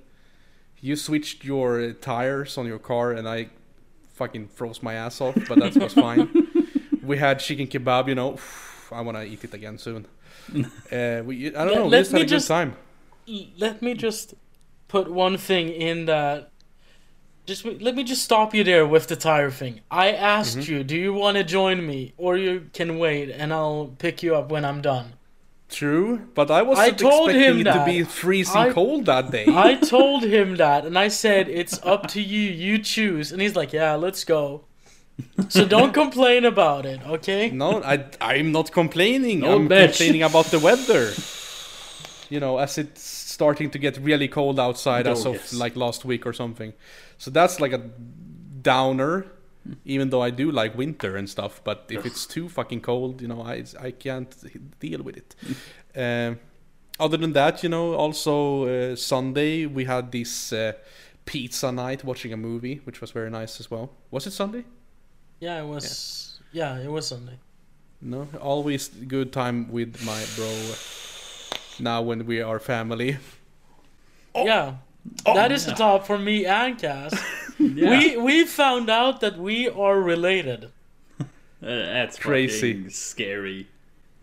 You 0.81 0.95
switched 0.95 1.43
your 1.43 1.91
tires 1.93 2.57
on 2.57 2.65
your 2.65 2.79
car, 2.79 3.11
and 3.11 3.27
I 3.27 3.49
fucking 4.13 4.47
froze 4.49 4.81
my 4.83 4.93
ass 4.93 5.21
off, 5.21 5.35
but 5.47 5.59
that 5.59 5.75
was 5.75 5.93
fine. 5.93 6.29
we 7.03 7.17
had 7.17 7.39
chicken 7.39 7.67
kebab. 7.67 8.07
You 8.07 8.15
know, 8.15 8.37
I 8.91 9.01
want 9.01 9.17
to 9.17 9.23
eat 9.23 9.43
it 9.43 9.53
again 9.53 9.77
soon. 9.77 10.05
Uh, 10.91 11.21
we, 11.23 11.47
I 11.55 11.63
don't 11.65 11.67
Let- 11.67 11.75
know. 11.75 11.83
We 11.85 11.89
let 11.91 11.99
just 11.99 12.11
me 12.13 12.19
had 12.19 12.25
a 12.25 12.29
good 12.29 12.29
just- 12.29 12.47
time. 12.47 12.75
Let 13.59 13.81
me 13.83 13.93
just 13.93 14.33
put 14.87 15.11
one 15.11 15.37
thing 15.37 15.69
in 15.69 16.05
that. 16.05 16.49
Just 17.49 17.65
let 17.65 17.95
me 17.95 18.03
just 18.03 18.23
stop 18.29 18.53
you 18.53 18.63
there 18.63 18.85
with 18.85 19.05
the 19.07 19.15
tire 19.15 19.49
thing. 19.61 19.73
I 19.89 20.07
asked 20.11 20.57
Mm-hmm. 20.59 20.71
you, 20.71 20.83
do 20.83 20.95
you 21.05 21.11
want 21.23 21.35
to 21.37 21.43
join 21.43 21.77
me, 21.91 22.13
or 22.17 22.37
you 22.37 22.53
can 22.77 22.89
wait, 23.05 23.27
and 23.39 23.51
I'll 23.51 23.87
pick 23.97 24.21
you 24.23 24.35
up 24.39 24.51
when 24.53 24.63
I'm 24.69 24.81
done. 24.81 25.07
True, 25.79 26.11
but 26.35 26.49
I 26.51 26.61
wasn't 26.61 26.97
told 26.99 27.29
expecting 27.29 27.59
him 27.61 27.67
it 27.67 27.73
to 27.73 27.83
be 27.85 28.03
freezing 28.03 28.55
I- 28.69 28.71
cold 28.71 29.05
that 29.07 29.25
day. 29.31 29.45
I 29.69 29.75
told 29.95 30.21
him 30.23 30.57
that, 30.57 30.85
and 30.87 30.95
I 31.05 31.07
said 31.09 31.49
it's 31.61 31.77
up 31.93 32.07
to 32.13 32.21
you. 32.21 32.41
You 32.65 32.77
choose, 32.93 33.31
and 33.31 33.41
he's 33.41 33.55
like, 33.55 33.71
"Yeah, 33.73 33.95
let's 34.05 34.23
go." 34.23 34.65
So 35.49 35.65
don't 35.75 35.93
complain 35.93 36.45
about 36.45 36.85
it, 36.85 36.99
okay? 37.15 37.49
no, 37.51 37.69
I 37.83 37.95
I'm 38.21 38.51
not 38.51 38.71
complaining. 38.71 39.39
No, 39.41 39.55
I'm 39.55 39.67
bitch. 39.69 39.87
complaining 39.89 40.23
about 40.23 40.45
the 40.53 40.59
weather. 40.59 41.05
You 42.29 42.39
know, 42.39 42.57
as 42.59 42.77
it's 42.77 43.01
starting 43.01 43.69
to 43.71 43.79
get 43.79 43.97
really 43.97 44.27
cold 44.27 44.59
outside 44.59 45.07
Oh, 45.07 45.11
as 45.13 45.25
of 45.25 45.33
yes. 45.35 45.53
like 45.53 45.75
last 45.75 46.05
week 46.05 46.25
or 46.25 46.33
something. 46.33 46.73
So 47.19 47.29
that's 47.29 47.59
like 47.59 47.73
a 47.73 47.81
downer. 48.61 49.27
Even 49.85 50.09
though 50.09 50.21
I 50.23 50.31
do 50.31 50.49
like 50.51 50.75
winter 50.75 51.15
and 51.15 51.29
stuff, 51.29 51.61
but 51.63 51.85
if 51.89 52.03
it's 52.05 52.25
too 52.25 52.49
fucking 52.49 52.81
cold, 52.81 53.21
you 53.21 53.27
know, 53.27 53.43
I 53.43 53.65
I 53.79 53.91
can't 53.91 54.33
deal 54.79 55.03
with 55.03 55.17
it. 55.17 55.35
Um, 55.95 56.39
other 56.99 57.17
than 57.17 57.33
that, 57.33 57.63
you 57.63 57.69
know, 57.69 57.95
also 57.95 58.65
uh, 58.65 58.95
Sunday 58.95 59.65
we 59.65 59.85
had 59.85 60.11
this 60.11 60.53
uh, 60.53 60.73
pizza 61.25 61.71
night 61.71 62.03
watching 62.03 62.31
a 62.31 62.37
movie, 62.37 62.81
which 62.83 63.01
was 63.01 63.11
very 63.11 63.29
nice 63.29 63.59
as 63.59 63.71
well. 63.71 63.89
Was 64.11 64.27
it 64.27 64.33
Sunday? 64.33 64.65
Yeah, 65.39 65.61
it 65.63 65.65
was. 65.65 66.39
Yeah, 66.51 66.77
it 66.79 66.91
was 66.91 67.07
Sunday. 67.07 67.39
No, 68.01 68.27
always 68.39 68.87
good 68.87 69.33
time 69.33 69.71
with 69.71 70.03
my 70.05 70.23
bro. 70.35 70.51
Now 71.79 72.01
when 72.01 72.25
we 72.25 72.41
are 72.41 72.59
family. 72.59 73.17
Yeah, 74.35 74.75
that 75.25 75.51
is 75.51 75.65
the 75.65 75.73
top 75.73 76.05
for 76.05 76.17
me 76.17 76.45
and 76.45 76.77
Cass. 76.77 77.13
Yeah. 77.61 77.89
We 77.99 78.15
we 78.15 78.45
found 78.45 78.89
out 78.89 79.19
that 79.19 79.37
we 79.37 79.67
are 79.67 79.99
related. 79.99 80.71
Uh, 81.61 81.65
that's 81.67 82.17
Crazy. 82.17 82.89
scary. 82.89 83.67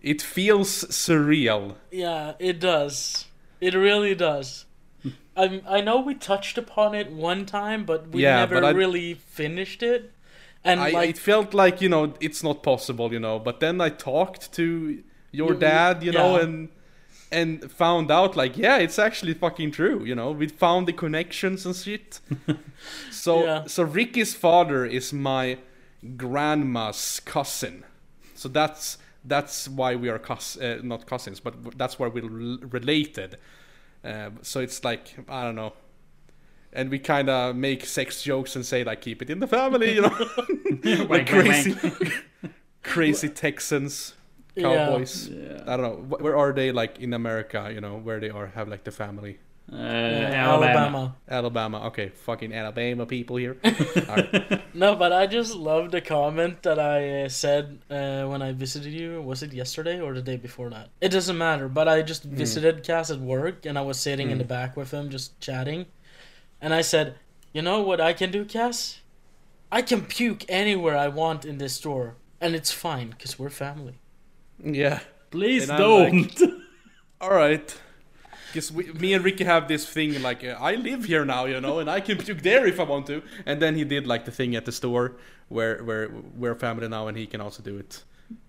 It 0.00 0.22
feels 0.22 0.84
surreal. 0.84 1.74
Yeah, 1.90 2.32
it 2.38 2.58
does. 2.60 3.26
It 3.60 3.74
really 3.74 4.14
does. 4.14 4.64
I 5.36 5.60
I 5.68 5.80
know 5.82 6.00
we 6.00 6.14
touched 6.14 6.56
upon 6.56 6.94
it 6.94 7.12
one 7.12 7.44
time, 7.44 7.84
but 7.84 8.08
we 8.08 8.22
Yeah, 8.22 8.36
never 8.36 8.54
but 8.54 8.64
I- 8.64 8.70
really 8.70 9.12
finished 9.14 9.82
it. 9.82 10.12
And 10.64 10.80
I, 10.80 10.90
like, 10.90 11.10
it 11.10 11.18
felt 11.18 11.52
like 11.52 11.82
you 11.82 11.90
know 11.90 12.14
it's 12.20 12.42
not 12.42 12.62
possible, 12.62 13.12
you 13.12 13.20
know. 13.20 13.38
But 13.38 13.60
then 13.60 13.82
I 13.82 13.90
talked 13.90 14.52
to 14.54 15.02
your 15.30 15.52
You- 15.52 15.60
dad, 15.60 16.02
you 16.02 16.12
know, 16.12 16.36
and 16.40 16.70
and 17.32 17.70
found 17.70 18.10
out 18.10 18.36
like 18.36 18.56
yeah, 18.56 18.78
it's 18.78 18.98
actually 18.98 19.34
fucking 19.34 19.72
true. 19.72 20.04
You 20.04 20.14
know, 20.14 20.30
we 20.32 20.48
found 20.48 20.86
the 20.88 20.92
connections 20.92 21.66
and 21.66 21.74
shit. 21.74 22.20
so 23.10 23.44
Yeah. 23.44 23.64
so 23.66 23.82
Ricky's 23.82 24.34
father 24.34 24.84
is 24.84 25.12
my 25.12 25.58
grandma's 26.16 27.20
cousin. 27.24 27.84
So 28.34 28.48
that's 28.48 28.98
that's 29.24 29.68
why 29.68 29.96
we 29.96 30.08
are 30.08 30.18
cous- 30.20 30.56
uh, 30.56 30.78
not 30.82 31.06
cousins, 31.06 31.40
but 31.40 31.76
that's 31.76 31.98
why 31.98 32.06
we're 32.08 32.28
rel- 32.28 32.58
related. 32.70 33.38
Uh, 34.04 34.30
so 34.42 34.60
it's 34.60 34.84
like 34.84 35.14
I 35.28 35.42
don't 35.42 35.56
know. 35.56 35.72
And 36.72 36.90
we 36.90 36.98
kind 36.98 37.30
of 37.30 37.56
make 37.56 37.86
sex 37.86 38.22
jokes 38.22 38.54
and 38.54 38.64
say 38.64 38.84
like 38.84 39.00
keep 39.00 39.22
it 39.22 39.30
in 39.30 39.40
the 39.40 39.46
family, 39.46 39.94
you 39.94 40.02
know. 40.02 40.08
like 40.84 41.08
Wank, 41.08 41.28
crazy, 41.28 41.72
wank. 41.82 42.24
crazy 42.82 43.28
Texans. 43.30 44.14
Cowboys. 44.62 45.28
Yeah. 45.28 45.62
I 45.66 45.76
don't 45.76 45.82
know. 46.10 46.16
Where 46.18 46.36
are 46.36 46.52
they? 46.52 46.72
Like 46.72 46.98
in 46.98 47.12
America, 47.12 47.70
you 47.72 47.80
know, 47.80 47.98
where 47.98 48.20
they 48.20 48.30
are 48.30 48.46
have 48.48 48.68
like 48.68 48.84
the 48.84 48.92
family. 48.92 49.38
Uh, 49.72 49.76
uh, 49.76 49.78
Alabama. 49.78 51.16
Alabama. 51.28 51.86
Okay, 51.86 52.10
fucking 52.10 52.52
Alabama 52.52 53.04
people 53.04 53.36
here. 53.36 53.56
Alright. 54.08 54.62
No, 54.74 54.94
but 54.94 55.10
I 55.10 55.26
just 55.26 55.54
love 55.56 55.90
the 55.90 56.02
comment 56.02 56.62
that 56.62 56.78
I 56.78 57.22
uh, 57.22 57.28
said 57.30 57.78
uh, 57.90 58.26
when 58.26 58.42
I 58.42 58.52
visited 58.52 58.92
you. 58.92 59.22
Was 59.22 59.42
it 59.42 59.54
yesterday 59.54 60.00
or 60.00 60.12
the 60.12 60.20
day 60.20 60.36
before 60.36 60.68
that? 60.68 60.90
It 61.00 61.08
doesn't 61.08 61.38
matter. 61.38 61.66
But 61.66 61.88
I 61.88 62.02
just 62.02 62.24
visited 62.24 62.84
Cass 62.84 63.10
at 63.10 63.18
work, 63.18 63.64
and 63.64 63.78
I 63.78 63.80
was 63.80 63.98
sitting 63.98 64.30
in 64.30 64.36
the 64.36 64.44
back 64.44 64.76
with 64.76 64.90
him, 64.90 65.08
just 65.08 65.40
chatting. 65.40 65.86
And 66.60 66.74
I 66.74 66.82
said, 66.82 67.14
"You 67.54 67.62
know 67.62 67.80
what 67.80 68.02
I 68.02 68.12
can 68.12 68.30
do, 68.30 68.44
Cass? 68.44 69.00
I 69.72 69.80
can 69.80 70.02
puke 70.02 70.44
anywhere 70.46 70.96
I 70.96 71.08
want 71.08 71.46
in 71.46 71.56
this 71.56 71.72
store, 71.72 72.16
and 72.38 72.54
it's 72.54 72.70
fine 72.70 73.08
because 73.10 73.38
we're 73.38 73.48
family." 73.48 73.94
Yeah. 74.62 75.00
Please 75.30 75.68
And 75.68 75.78
don't. 75.78 76.42
All 77.20 77.30
right. 77.30 77.80
Because 78.48 78.72
we, 78.72 78.84
me 78.92 79.12
and 79.12 79.24
Ricky 79.24 79.44
have 79.44 79.68
this 79.68 79.86
thing 79.86 80.22
like 80.22 80.44
uh, 80.44 80.56
I 80.58 80.76
live 80.76 81.04
here 81.04 81.24
now, 81.24 81.44
you 81.44 81.60
know, 81.60 81.78
and 81.78 81.90
I 81.90 82.00
can 82.00 82.16
puke 82.16 82.42
there 82.42 82.66
if 82.66 82.80
I 82.80 82.84
want 82.84 83.06
to. 83.08 83.22
And 83.44 83.60
then 83.60 83.74
he 83.74 83.84
did 83.84 84.06
like 84.06 84.24
the 84.24 84.30
thing 84.30 84.56
at 84.56 84.64
the 84.64 84.72
store 84.72 85.16
where 85.48 85.82
where 85.84 86.10
we're 86.36 86.54
family 86.54 86.88
now, 86.88 87.08
and 87.08 87.16
he 87.18 87.26
can 87.26 87.40
also 87.40 87.62
do 87.62 87.76
it. 87.76 88.02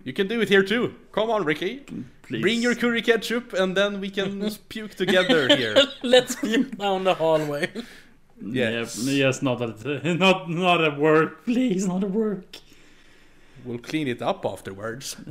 You 0.03 0.13
can 0.13 0.27
do 0.27 0.41
it 0.41 0.49
here 0.49 0.63
too. 0.63 0.95
Come 1.11 1.29
on, 1.29 1.43
Ricky. 1.43 1.83
Please. 2.23 2.41
Bring 2.41 2.61
your 2.61 2.75
curry 2.75 3.01
ketchup, 3.01 3.53
and 3.53 3.75
then 3.75 3.99
we 3.99 4.09
can 4.09 4.49
puke 4.69 4.95
together 4.95 5.55
here. 5.55 5.75
Let's 6.03 6.35
puke 6.35 6.77
down 6.77 7.03
the 7.03 7.13
hallway. 7.13 7.69
Yes. 8.41 8.97
Yeah, 8.97 9.25
yes, 9.25 9.41
not 9.41 9.61
at 9.61 10.05
not 10.05 10.49
not 10.49 10.83
at 10.83 10.97
work, 10.97 11.43
please, 11.45 11.87
not 11.87 12.03
at 12.03 12.11
work. 12.11 12.57
We'll 13.67 13.79
clean 13.79 14.07
it 14.07 14.21
up 14.21 14.45
afterwards. 14.45 15.15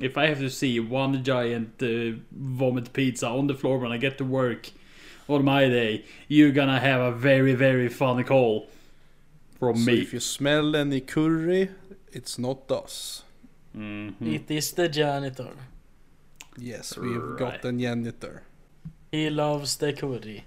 If 0.00 0.16
I 0.16 0.26
have 0.28 0.38
to 0.38 0.48
see 0.50 0.78
one 0.78 1.22
giant 1.24 1.82
uh, 1.82 2.16
vomit 2.30 2.92
pizza 2.92 3.26
on 3.26 3.48
the 3.48 3.54
floor 3.54 3.78
when 3.78 3.90
I 3.90 3.98
get 3.98 4.18
to 4.18 4.24
work 4.24 4.70
on 5.28 5.44
my 5.44 5.68
day, 5.68 6.04
you're 6.28 6.52
gonna 6.52 6.78
have 6.78 7.00
a 7.00 7.10
very 7.12 7.54
very 7.54 7.88
funny 7.88 8.22
call 8.22 8.68
from 9.58 9.76
So 9.76 9.90
me. 9.90 10.00
if 10.00 10.12
you 10.14 10.20
smell 10.20 10.76
any 10.76 11.00
curry, 11.00 11.70
it's 12.12 12.38
not 12.38 12.70
us. 12.70 13.24
Mhm. 13.76 14.14
It 14.34 14.48
is 14.50 14.70
the 14.72 14.88
janitor. 14.88 15.54
Yes, 16.56 16.96
we've 16.96 17.16
Right. 17.22 17.38
got 17.60 17.64
a 17.64 17.72
janitor. 17.72 18.42
He 19.12 19.28
loves 19.28 19.76
the 19.76 19.92
curry. 19.92 20.44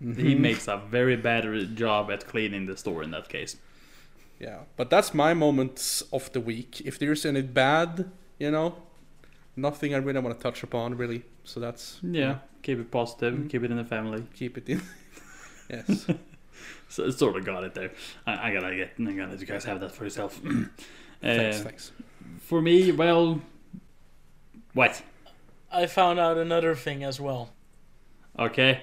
He 0.00 0.34
makes 0.34 0.68
a 0.68 0.78
very 0.90 1.16
bad 1.16 1.44
job 1.76 2.10
at 2.10 2.26
cleaning 2.26 2.64
the 2.66 2.76
store 2.76 3.02
in 3.04 3.10
that 3.10 3.28
case. 3.28 3.56
Yeah, 4.40 4.60
but 4.76 4.88
that's 4.90 5.12
my 5.14 5.34
moments 5.34 6.02
of 6.12 6.32
the 6.32 6.40
week. 6.40 6.80
If 6.84 6.98
there's 6.98 7.26
any 7.26 7.42
bad, 7.42 8.10
you 8.38 8.50
know, 8.50 8.74
nothing 9.54 9.94
I 9.94 9.98
really 9.98 10.18
want 10.20 10.36
to 10.36 10.42
touch 10.42 10.62
upon, 10.62 10.96
really. 10.96 11.22
So 11.44 11.60
that's 11.60 11.98
Yeah, 12.02 12.38
keep 12.62 12.78
it 12.78 12.90
positive, 12.90 13.34
Mhm. 13.34 13.50
keep 13.50 13.62
it 13.64 13.70
in 13.70 13.76
the 13.76 13.84
family. 13.84 14.24
keep 14.34 14.56
it 14.58 14.68
in. 14.68 14.82
yes. 15.70 16.06
So 16.88 17.04
it 17.04 17.12
sort 17.12 17.36
of 17.36 17.44
got 17.44 17.62
it 17.64 17.72
there. 17.74 17.92
I, 18.26 18.48
I 18.50 18.52
gotta 18.52 18.74
get, 18.74 18.94
I 18.98 19.12
gotta 19.12 19.30
let 19.30 19.40
you 19.40 19.46
guys 19.46 19.64
have 19.64 19.78
that 19.80 19.92
for 19.92 20.02
yourself. 20.04 20.34
thanks, 21.22 21.60
Uh, 21.60 21.62
thanks. 21.62 21.92
For 22.40 22.60
me, 22.60 22.90
well, 22.90 23.40
what? 24.74 25.00
I 25.70 25.86
found 25.86 26.18
out 26.18 26.36
another 26.36 26.74
thing 26.74 27.04
as 27.04 27.20
well. 27.20 27.50
Okay, 28.38 28.82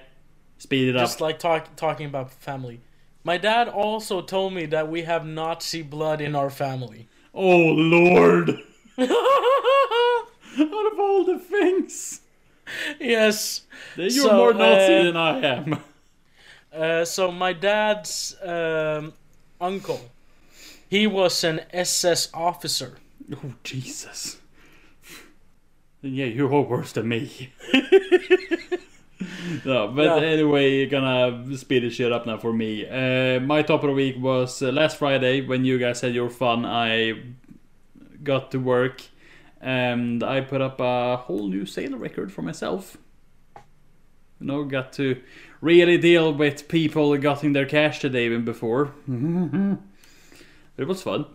speed 0.58 0.88
it 0.89 0.96
up. 0.96 1.04
Just 1.04 1.20
like 1.20 1.38
talk, 1.38 1.76
talking 1.76 2.06
about 2.08 2.32
family. 2.32 2.80
My 3.28 3.38
dad 3.38 3.68
also 3.68 4.22
told 4.22 4.54
me 4.54 4.68
that 4.68 4.88
we 4.88 5.02
have 5.02 5.26
Nazi 5.26 5.82
blood 5.82 6.22
in 6.22 6.34
our 6.34 6.50
family. 6.50 7.10
Oh 7.34 7.58
Lord! 7.76 8.52
Out 8.98 10.92
of 10.94 10.98
all 10.98 11.26
the 11.26 11.38
things, 11.38 12.22
yes. 13.02 13.63
you're 13.98 14.12
So, 14.12 14.34
more 14.34 14.54
Nazi 14.54 14.94
uh, 14.94 15.04
than 15.04 15.18
I 15.18 15.40
am. 15.42 15.80
Uh, 16.74 17.04
so 17.04 17.32
my 17.32 17.54
dad's 17.54 18.36
um, 18.44 19.12
uncle, 19.60 20.12
he 20.88 21.08
was 21.08 21.44
an 21.44 21.62
SS 21.74 22.30
officer. 22.34 22.98
Oh 23.34 23.54
Jesus! 23.63 24.38
Yeah, 26.02 26.26
you're 26.26 26.54
all 26.54 26.66
worse 26.66 26.92
than 26.92 27.08
me. 27.08 27.52
no, 29.66 29.88
but 29.90 30.22
Yeah. 30.22 30.28
anyway, 30.28 30.86
gonna 30.86 31.56
speed 31.58 31.84
this 31.84 31.94
shit 31.94 32.12
up 32.12 32.26
now 32.26 32.38
for 32.38 32.54
me. 32.54 32.86
Uh, 32.88 33.40
my 33.40 33.62
top 33.62 33.84
of 33.84 33.88
the 33.88 33.94
week 33.94 34.16
was 34.20 34.62
uh, 34.62 34.72
last 34.72 34.98
Friday 34.98 35.42
when 35.42 35.66
you 35.66 35.78
guys 35.78 36.02
had 36.02 36.14
your 36.14 36.30
fun. 36.30 36.66
I 36.66 37.24
got 38.24 38.52
to 38.52 38.60
work 38.60 39.02
and 39.62 40.24
I 40.24 40.42
put 40.42 40.62
up 40.62 40.80
a 40.80 41.18
whole 41.18 41.48
new 41.48 41.66
sale 41.66 41.98
record 41.98 42.32
for 42.32 42.42
myself. 42.42 42.98
You 44.40 44.48
know, 44.48 44.64
got 44.66 44.94
to 44.94 45.22
really 45.62 45.98
deal 45.98 46.32
with 46.34 46.68
people 46.68 47.16
getting 47.18 47.54
their 47.54 47.66
cash 47.66 48.00
today 48.00 48.26
even 48.26 48.46
before. 48.46 48.94
it 50.78 50.88
was 50.88 51.02
fun. 51.02 51.26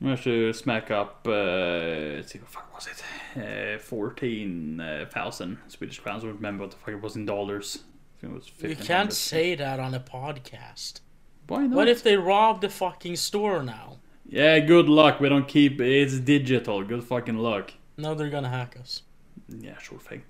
I 0.00 0.04
managed 0.04 0.24
to 0.24 0.52
smack 0.52 0.90
up, 0.90 1.26
uh, 1.26 1.30
let's 1.30 2.32
see, 2.32 2.38
what 2.38 2.46
the 2.48 2.52
fuck 2.52 2.74
was 2.74 2.88
it? 2.88 3.76
Uh, 3.76 3.78
14,000 3.78 5.58
Swedish 5.68 6.00
crowns. 6.00 6.24
I 6.24 6.26
don't 6.26 6.36
remember 6.36 6.64
what 6.64 6.70
the 6.72 6.76
fuck 6.76 6.88
it 6.90 7.00
was 7.00 7.16
in 7.16 7.24
dollars. 7.26 7.78
I 8.18 8.20
think 8.20 8.32
it 8.32 8.36
was 8.36 8.70
You 8.70 8.76
can't 8.76 9.12
say 9.12 9.54
that 9.54 9.80
on 9.80 9.94
a 9.94 10.00
podcast. 10.00 11.00
Why 11.46 11.66
not? 11.66 11.76
What 11.76 11.88
if 11.88 12.02
they 12.02 12.16
rob 12.16 12.60
the 12.60 12.68
fucking 12.68 13.16
store 13.16 13.62
now? 13.62 13.98
Yeah, 14.26 14.58
good 14.60 14.88
luck. 14.88 15.20
We 15.20 15.28
don't 15.28 15.46
keep 15.46 15.80
it's 15.80 16.18
digital. 16.18 16.82
Good 16.82 17.04
fucking 17.04 17.36
luck. 17.36 17.72
No, 17.96 18.14
they're 18.14 18.30
gonna 18.30 18.48
hack 18.48 18.76
us. 18.80 19.02
Yeah, 19.48 19.78
sure 19.78 19.98
thing. 19.98 20.22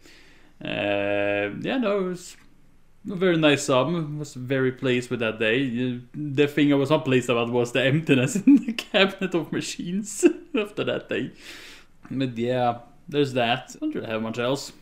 Uh, 0.63 1.55
yeah, 1.61 1.79
no, 1.79 1.99
it 2.01 2.09
was 2.09 2.37
very 3.05 3.37
nice 3.37 3.65
sum. 3.65 4.19
Was 4.19 4.35
very 4.35 4.73
pleased 4.73 5.11
with 5.11 5.21
that 5.21 5.39
day. 5.39 5.59
Uh, 5.67 5.99
The 6.15 6.47
thing 6.47 6.73
I 6.73 6.77
was 6.77 6.91
not 6.91 7.05
pleased 7.05 7.29
about 7.31 7.51
was 7.51 7.73
the 7.73 7.83
emptiness 7.83 8.37
in 8.47 8.57
the 8.65 8.73
cabinet 8.73 9.35
of 9.35 9.53
machines 9.53 10.25
after 10.59 10.85
that 10.85 11.09
day. 11.09 11.33
But 12.11 12.37
yeah, 12.39 12.79
there's 13.09 13.33
that. 13.35 13.77
Don't 13.81 13.95
really 13.95 14.07
have 14.07 14.23
much 14.23 14.39
else. 14.39 14.73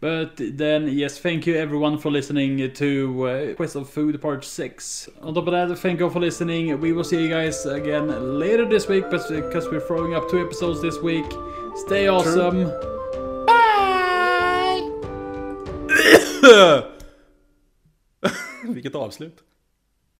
But 0.00 0.32
then, 0.36 0.88
yes, 0.88 1.18
thank 1.18 1.46
you 1.46 1.54
everyone 1.54 1.96
for 1.96 2.10
listening 2.10 2.72
to 2.72 3.24
uh, 3.28 3.54
Quest 3.54 3.76
of 3.76 3.88
Food 3.88 4.20
Part 4.20 4.44
6. 4.44 5.08
On 5.22 5.32
top 5.32 5.46
of 5.46 5.52
that, 5.52 5.78
thank 5.78 6.00
you 6.00 6.10
for 6.10 6.18
listening. 6.18 6.80
We 6.80 6.92
will 6.92 7.04
see 7.04 7.22
you 7.22 7.28
guys 7.28 7.64
again 7.66 8.08
later 8.40 8.68
this 8.68 8.88
week, 8.88 9.04
but 9.10 9.28
because 9.28 9.68
we're 9.68 9.78
throwing 9.78 10.14
up 10.14 10.28
two 10.28 10.40
episodes 10.44 10.82
this 10.82 10.98
week. 11.00 11.26
Stay 11.86 12.08
awesome. 12.08 12.66
Vilket 18.82 18.94
avslut. 18.94 19.44